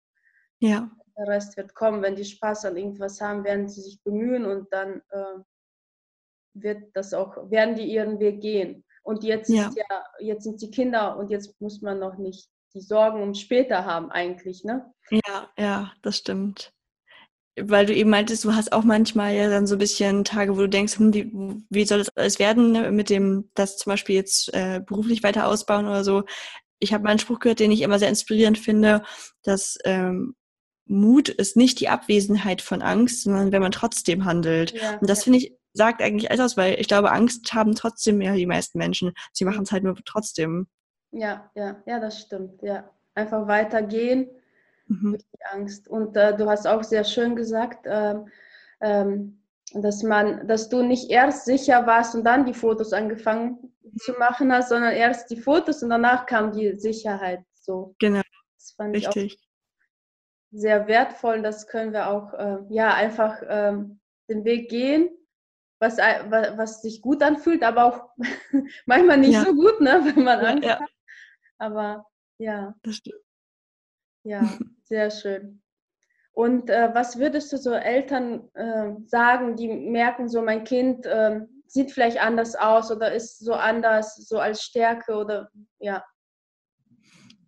[0.58, 0.90] Ja.
[1.16, 2.02] Der Rest wird kommen.
[2.02, 5.38] Wenn die Spaß an irgendwas haben, werden sie sich bemühen und dann äh,
[6.54, 8.84] wird das auch, werden die ihren Weg gehen.
[9.02, 9.68] Und jetzt ja.
[9.68, 13.34] ist ja, jetzt sind die Kinder und jetzt muss man noch nicht die Sorgen um
[13.34, 14.92] später haben eigentlich, ne?
[15.10, 16.72] Ja, ja, das stimmt
[17.68, 20.60] weil du eben meintest, du hast auch manchmal ja dann so ein bisschen Tage, wo
[20.60, 21.32] du denkst, hm, wie,
[21.68, 22.90] wie soll das alles werden ne?
[22.92, 26.24] mit dem, das zum Beispiel jetzt äh, beruflich weiter ausbauen oder so.
[26.78, 29.02] Ich habe mal einen Spruch gehört, den ich immer sehr inspirierend finde,
[29.42, 30.34] dass ähm,
[30.90, 34.72] Mut ist nicht die Abwesenheit von Angst, sondern wenn man trotzdem handelt.
[34.72, 35.24] Ja, Und das ja.
[35.24, 38.76] finde ich, sagt eigentlich alles aus, weil ich glaube, Angst haben trotzdem mehr die meisten
[38.78, 39.12] Menschen.
[39.32, 40.66] Sie machen es halt nur trotzdem.
[41.12, 42.60] Ja, ja, ja, das stimmt.
[42.62, 44.28] Ja, einfach weitergehen
[44.88, 45.12] mhm.
[45.12, 45.86] durch die Angst.
[45.86, 48.16] Und äh, du hast auch sehr schön gesagt, äh,
[48.80, 54.12] ähm, dass man, dass du nicht erst sicher warst und dann die Fotos angefangen zu
[54.18, 57.44] machen hast, sondern erst die Fotos und danach kam die Sicherheit.
[57.54, 57.94] So.
[58.00, 58.22] Genau.
[58.56, 59.34] Das fand Richtig.
[59.34, 59.49] ich auch
[60.50, 61.42] sehr wertvoll.
[61.42, 65.10] Das können wir auch äh, ja einfach ähm, den Weg gehen,
[65.80, 68.10] was, was sich gut anfühlt, aber auch
[68.86, 69.44] manchmal nicht ja.
[69.44, 70.80] so gut, ne, wenn man Angst ja, ja.
[70.80, 70.90] hat.
[71.58, 72.06] Aber
[72.38, 72.74] ja.
[72.82, 73.22] Das stimmt.
[74.24, 74.42] Ja,
[74.84, 75.62] sehr schön.
[76.32, 81.40] Und äh, was würdest du so Eltern äh, sagen, die merken, so mein Kind äh,
[81.66, 86.04] sieht vielleicht anders aus oder ist so anders, so als Stärke oder ja?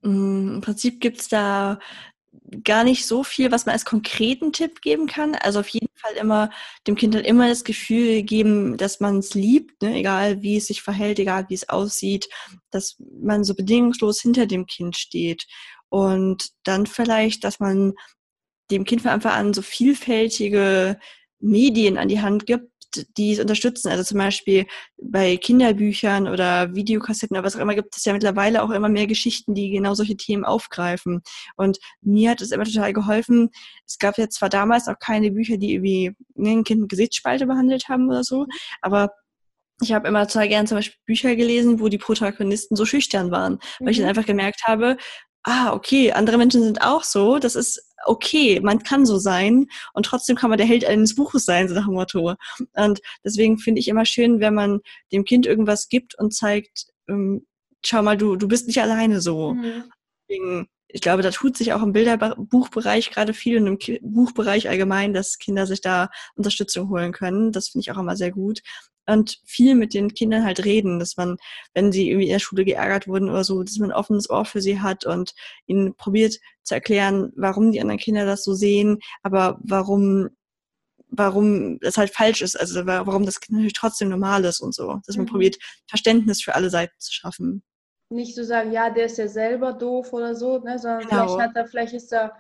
[0.03, 1.79] Mm, Im Prinzip gibt es da
[2.65, 5.35] gar nicht so viel, was man als konkreten Tipp geben kann.
[5.35, 6.51] Also auf jeden Fall immer
[6.87, 9.95] dem Kind halt immer das Gefühl geben, dass man es liebt, ne?
[9.97, 12.29] egal wie es sich verhält, egal wie es aussieht,
[12.71, 15.47] dass man so bedingungslos hinter dem Kind steht.
[15.89, 17.95] Und dann vielleicht, dass man
[18.71, 20.99] dem Kind von Anfang an so vielfältige
[21.39, 22.72] Medien an die Hand gibt,
[23.17, 23.89] die es unterstützen.
[23.89, 24.67] Also zum Beispiel
[25.01, 29.07] bei Kinderbüchern oder Videokassetten oder was auch immer gibt es ja mittlerweile auch immer mehr
[29.07, 31.23] Geschichten, die genau solche Themen aufgreifen.
[31.57, 33.51] Und mir hat es immer total geholfen.
[33.87, 37.89] Es gab ja zwar damals auch keine Bücher, die irgendwie ein Kind mit Gesichtsspalte behandelt
[37.89, 38.47] haben oder so,
[38.81, 39.11] aber
[39.81, 43.59] ich habe immer total gern zum Beispiel Bücher gelesen, wo die Protagonisten so schüchtern waren,
[43.81, 44.11] weil ich dann mhm.
[44.11, 44.97] einfach gemerkt habe,
[45.45, 50.07] ah, okay, andere Menschen sind auch so, das ist okay, man kann so sein und
[50.07, 52.35] trotzdem kann man der Held eines Buches sein, so nach dem Motto.
[52.75, 54.81] Und deswegen finde ich immer schön, wenn man
[55.13, 57.47] dem Kind irgendwas gibt und zeigt, ähm,
[57.85, 59.55] schau mal, du, du bist nicht alleine so.
[59.55, 59.85] Mhm.
[60.29, 65.15] Deswegen, ich glaube, da tut sich auch im Bilderbuchbereich gerade viel und im Buchbereich allgemein,
[65.15, 67.53] dass Kinder sich da Unterstützung holen können.
[67.53, 68.63] Das finde ich auch immer sehr gut
[69.07, 71.37] und viel mit den Kindern halt reden, dass man,
[71.75, 74.45] wenn sie irgendwie in der Schule geärgert wurden oder so, dass man ein offenes Ohr
[74.45, 75.35] für sie hat und
[75.67, 80.31] ihnen probiert zu erklären, warum die anderen Kinder das so sehen, aber warum
[81.15, 84.99] warum das halt falsch ist, also warum das Kind natürlich trotzdem normal ist und so,
[85.07, 85.31] dass man mhm.
[85.31, 87.63] probiert, Verständnis für alle Seiten zu schaffen.
[88.09, 91.27] Nicht zu sagen, ja, der ist ja selber doof oder so, ne, sondern genau.
[91.29, 92.35] vielleicht hat er, vielleicht ist er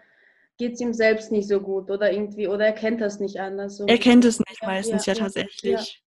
[0.59, 3.79] geht es ihm selbst nicht so gut oder irgendwie, oder er kennt das nicht anders.
[3.79, 3.87] So.
[3.87, 6.01] Er kennt es nicht ja, meistens ja, ja tatsächlich.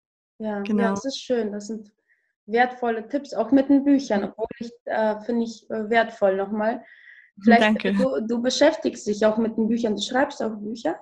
[0.43, 0.83] Ja, genau.
[0.83, 1.53] ja, das ist schön.
[1.53, 1.91] Das sind
[2.45, 6.83] wertvolle Tipps, auch mit den Büchern, obwohl ich äh, finde ich äh, wertvoll nochmal.
[7.41, 7.93] Vielleicht Danke.
[7.93, 10.99] Du, du beschäftigst dich auch mit den Büchern, du schreibst auch Bücher.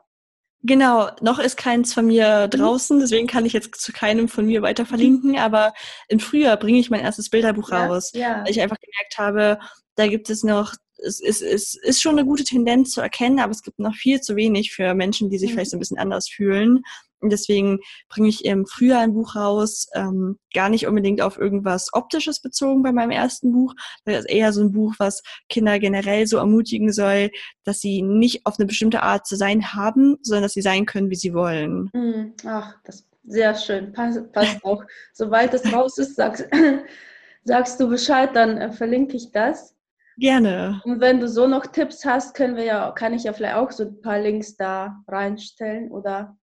[0.64, 2.50] Genau, noch ist keins von mir mhm.
[2.52, 5.74] draußen, deswegen kann ich jetzt zu keinem von mir weiter verlinken, aber
[6.08, 8.44] im Frühjahr bringe ich mein erstes Bilderbuch ja, raus, ja.
[8.44, 9.60] weil ich einfach gemerkt habe,
[9.96, 13.52] da gibt es noch es, es, es ist schon eine gute Tendenz zu erkennen, aber
[13.52, 15.54] es gibt noch viel zu wenig für Menschen, die sich mhm.
[15.56, 16.84] vielleicht so ein bisschen anders fühlen.
[17.22, 17.80] Und deswegen
[18.10, 22.82] bringe ich im Frühjahr ein Buch raus, ähm, gar nicht unbedingt auf irgendwas Optisches bezogen
[22.82, 23.76] bei meinem ersten Buch.
[24.06, 27.30] Das ist eher so ein Buch, was Kinder generell so ermutigen soll,
[27.64, 31.12] dass sie nicht auf eine bestimmte Art zu sein haben, sondern dass sie sein können,
[31.12, 31.92] wie sie wollen.
[31.94, 32.34] Mhm.
[32.44, 33.94] Ach, das sehr schön.
[33.94, 34.84] Passt, passt auch.
[35.14, 36.48] Sobald es raus ist, sagst,
[37.44, 39.76] sagst du Bescheid, dann äh, verlinke ich das.
[40.22, 40.80] Gerne.
[40.86, 43.72] Und wenn du so noch Tipps hast, können wir ja, kann ich ja vielleicht auch
[43.72, 46.38] so ein paar Links da reinstellen oder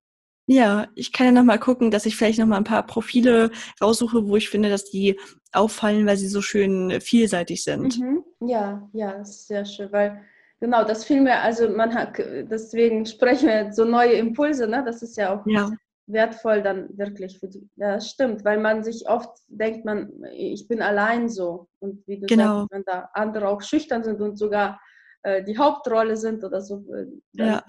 [0.50, 3.50] ja, ich kann ja nochmal gucken, dass ich vielleicht nochmal ein paar Profile
[3.82, 5.20] raussuche, wo ich finde, dass die
[5.52, 7.98] auffallen, weil sie so schön vielseitig sind.
[7.98, 8.24] Mhm.
[8.40, 10.22] Ja, ja, das ist sehr schön, weil
[10.58, 14.82] genau, das fiel mir, also man hat, deswegen sprechen wir so neue Impulse, ne?
[14.86, 15.70] Das ist ja auch ja.
[16.08, 17.68] Wertvoll dann wirklich für die.
[17.76, 21.68] Ja, das stimmt, weil man sich oft denkt, man, ich bin allein so.
[21.78, 22.60] Und wie du genau.
[22.60, 24.80] sagst, wenn da andere auch schüchtern sind und sogar
[25.22, 27.62] äh, die Hauptrolle sind oder so, äh, ja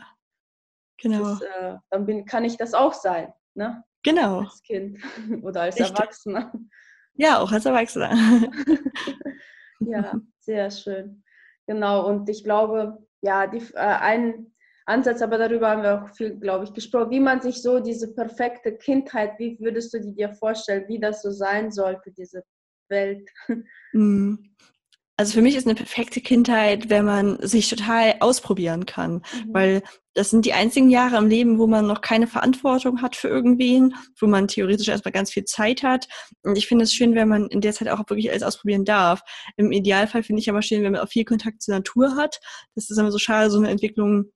[1.01, 1.33] Genau.
[1.33, 3.83] Ist, äh, dann bin, kann ich das auch sein, ne?
[4.03, 4.41] Genau.
[4.41, 4.99] Als Kind
[5.43, 5.97] oder als Richtig.
[5.97, 6.53] Erwachsener.
[7.15, 8.11] Ja, auch als Erwachsener.
[9.79, 11.23] ja, sehr schön.
[11.67, 14.53] Genau, und ich glaube, ja, die, äh, ein
[14.89, 18.13] Ansatz, aber darüber haben wir auch viel, glaube ich, gesprochen, wie man sich so diese
[18.13, 22.43] perfekte Kindheit, wie würdest du die dir vorstellen, wie das so sein sollte, diese
[22.89, 23.29] Welt?
[23.93, 24.55] Mhm.
[25.19, 29.53] Also für mich ist eine perfekte Kindheit, wenn man sich total ausprobieren kann, mhm.
[29.53, 29.83] weil
[30.13, 33.95] das sind die einzigen Jahre im Leben, wo man noch keine Verantwortung hat für irgendwen,
[34.17, 36.07] wo man theoretisch erstmal ganz viel Zeit hat.
[36.43, 39.21] Und ich finde es schön, wenn man in der Zeit auch wirklich alles ausprobieren darf.
[39.57, 42.39] Im Idealfall finde ich aber schön, wenn man auch viel Kontakt zur Natur hat.
[42.75, 44.31] Das ist immer so schade, so eine Entwicklung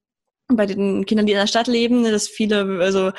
[0.48, 3.12] bei den Kindern, die in der Stadt leben, dass viele also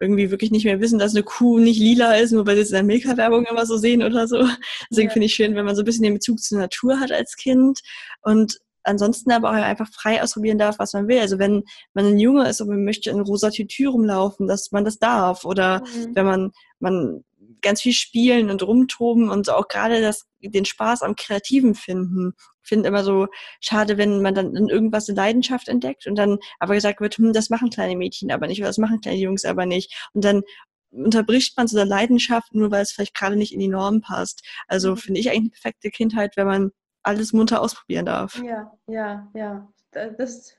[0.00, 2.70] irgendwie wirklich nicht mehr wissen, dass eine Kuh nicht lila ist, nur weil sie es
[2.70, 4.48] in der Milka-Werbung immer so sehen oder so.
[4.90, 5.12] Deswegen ja.
[5.12, 7.80] finde ich schön, wenn man so ein bisschen den Bezug zur Natur hat als Kind
[8.22, 11.20] und ansonsten aber auch einfach frei ausprobieren darf, was man will.
[11.20, 14.84] Also wenn man ein Junge ist und man möchte in rosa Tütü rumlaufen, dass man
[14.84, 15.44] das darf.
[15.44, 16.14] Oder mhm.
[16.14, 17.24] wenn man, man
[17.62, 22.34] ganz viel spielen und rumtoben und auch gerade das, den Spaß am Kreativen finden.
[22.62, 23.26] Ich finde immer so
[23.60, 27.32] schade, wenn man dann in irgendwas eine Leidenschaft entdeckt und dann aber gesagt wird, hm,
[27.32, 30.08] das machen kleine Mädchen aber nicht oder das machen kleine Jungs aber nicht.
[30.12, 30.42] Und dann
[30.90, 34.46] unterbricht man so eine Leidenschaft, nur weil es vielleicht gerade nicht in die Norm passt.
[34.66, 34.96] Also mhm.
[34.96, 36.70] finde ich eigentlich eine perfekte Kindheit, wenn man
[37.02, 38.40] alles munter ausprobieren darf.
[38.42, 39.68] Ja, ja, ja.
[39.92, 40.56] Das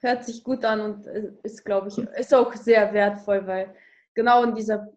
[0.00, 1.06] hört sich gut an und
[1.42, 3.74] ist, glaube ich, ist auch sehr wertvoll, weil
[4.14, 4.88] genau in dieser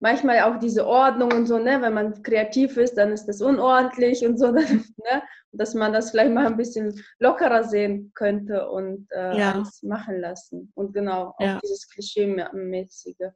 [0.00, 4.26] manchmal auch diese Ordnung und so, ne, wenn man kreativ ist, dann ist das unordentlich
[4.26, 5.22] und so, ne,
[5.52, 9.62] dass man das vielleicht mal ein bisschen lockerer sehen könnte und äh, ja.
[9.82, 10.72] machen lassen.
[10.74, 11.58] Und genau, auch ja.
[11.62, 13.30] dieses Klischee-mäßige.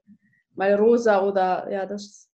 [0.57, 2.31] Mal rosa oder, ja, das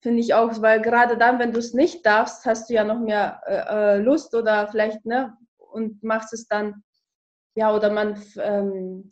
[0.00, 2.98] finde ich auch, weil gerade dann, wenn du es nicht darfst, hast du ja noch
[2.98, 6.82] mehr äh, äh, Lust oder vielleicht, ne, und machst es dann,
[7.54, 9.08] ja, oder man ähm,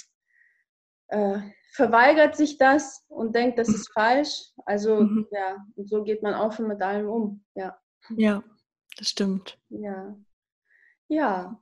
[1.08, 1.38] äh,
[1.72, 4.50] verweigert sich das und denkt, das ist falsch.
[4.64, 5.26] Also mhm.
[5.30, 7.44] ja, und so geht man auch schon mit allem um.
[7.54, 7.78] Ja.
[8.16, 8.42] Ja,
[8.96, 9.58] das stimmt.
[9.68, 10.16] Ja.
[11.08, 11.60] Ja.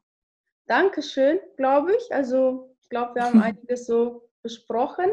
[0.66, 2.12] Dankeschön, glaube ich.
[2.12, 5.06] Also ich glaube, wir haben einiges so besprochen.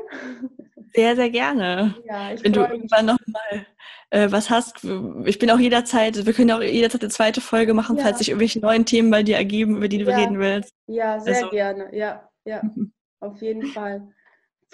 [0.94, 1.96] Sehr, sehr gerne.
[2.06, 3.66] Ja, Wenn du irgendwann nochmal
[4.12, 4.86] äh, was hast,
[5.26, 8.04] ich bin auch jederzeit, wir können auch jederzeit eine zweite Folge machen, ja.
[8.04, 10.18] falls sich irgendwelche neuen Themen bei dir ergeben, über die du ja.
[10.18, 10.74] reden willst.
[10.88, 11.50] Ja, sehr also.
[11.50, 11.90] gerne.
[11.94, 12.62] Ja, ja,
[13.20, 14.08] auf jeden Fall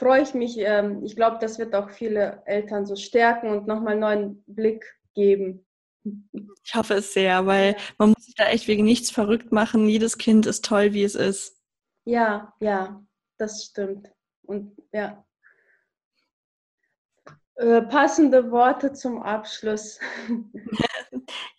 [0.02, 0.58] freue ich mich.
[0.58, 4.84] Ähm, ich glaube, das wird auch viele Eltern so stärken und nochmal einen neuen Blick
[5.14, 5.64] geben.
[6.64, 9.88] Ich hoffe es sehr, weil man muss sich da echt wegen nichts verrückt machen.
[9.88, 11.62] Jedes Kind ist toll, wie es ist.
[12.06, 13.00] Ja, ja,
[13.38, 14.12] das stimmt.
[14.42, 15.24] Und ja.
[17.58, 20.00] Äh, passende Worte zum Abschluss.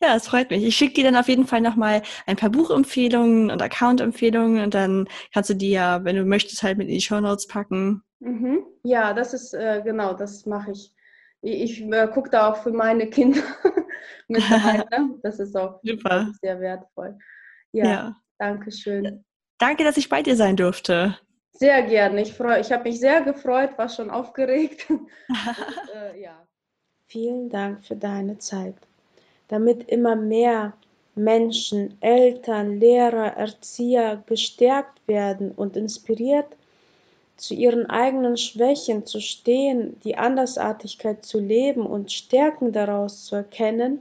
[0.01, 0.65] Ja, es freut mich.
[0.65, 5.09] Ich schicke dir dann auf jeden Fall nochmal ein paar Buchempfehlungen und Account-Empfehlungen und dann
[5.33, 8.03] kannst du die ja, wenn du möchtest, halt mit in die Show Notes packen.
[8.23, 8.65] Mhm.
[8.85, 10.93] Ja, das ist äh, genau, das mache ich.
[11.41, 13.43] Ich, ich äh, gucke da auch für meine Kinder
[14.29, 14.85] mit rein.
[14.91, 15.19] Ne?
[15.23, 16.31] Das ist auch Super.
[16.41, 17.19] sehr wertvoll.
[17.73, 18.17] Ja, ja.
[18.39, 19.25] danke schön.
[19.59, 21.19] Danke, dass ich bei dir sein durfte.
[21.53, 22.23] Sehr gerne.
[22.23, 24.87] Ich, freu, ich habe mich sehr gefreut, war schon aufgeregt.
[24.91, 25.09] Und,
[25.95, 26.47] äh, ja.
[27.07, 28.77] Vielen Dank für deine Zeit.
[29.49, 30.73] Damit immer mehr
[31.15, 36.57] Menschen, Eltern, Lehrer, Erzieher gestärkt werden und inspiriert,
[37.37, 44.01] zu ihren eigenen Schwächen zu stehen, die Andersartigkeit zu leben und Stärken daraus zu erkennen,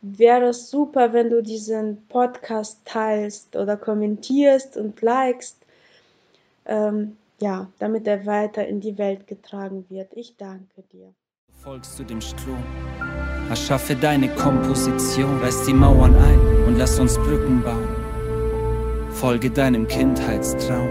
[0.00, 5.56] wäre es super, wenn du diesen Podcast teilst oder kommentierst und likest,
[6.66, 10.08] ähm, ja, damit er weiter in die Welt getragen wird.
[10.14, 11.12] Ich danke dir.
[11.62, 12.62] Folgst du dem Strom,
[13.48, 18.02] erschaffe deine Komposition, reiß die Mauern ein und lass uns Brücken bauen
[19.12, 20.88] Folge deinem Kindheitstraum,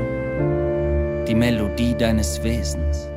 [1.32, 3.08] die Melodie deines Wesens.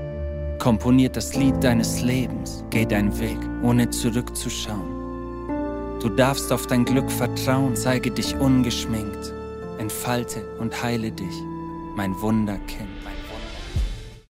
[0.60, 5.98] Komponiert das Lied deines Lebens, geh deinen Weg, ohne zurückzuschauen.
[6.00, 9.32] Du darfst auf dein Glück vertrauen, zeige dich ungeschminkt,
[9.78, 11.34] entfalte und heile dich,
[11.96, 12.88] mein Wunderkind.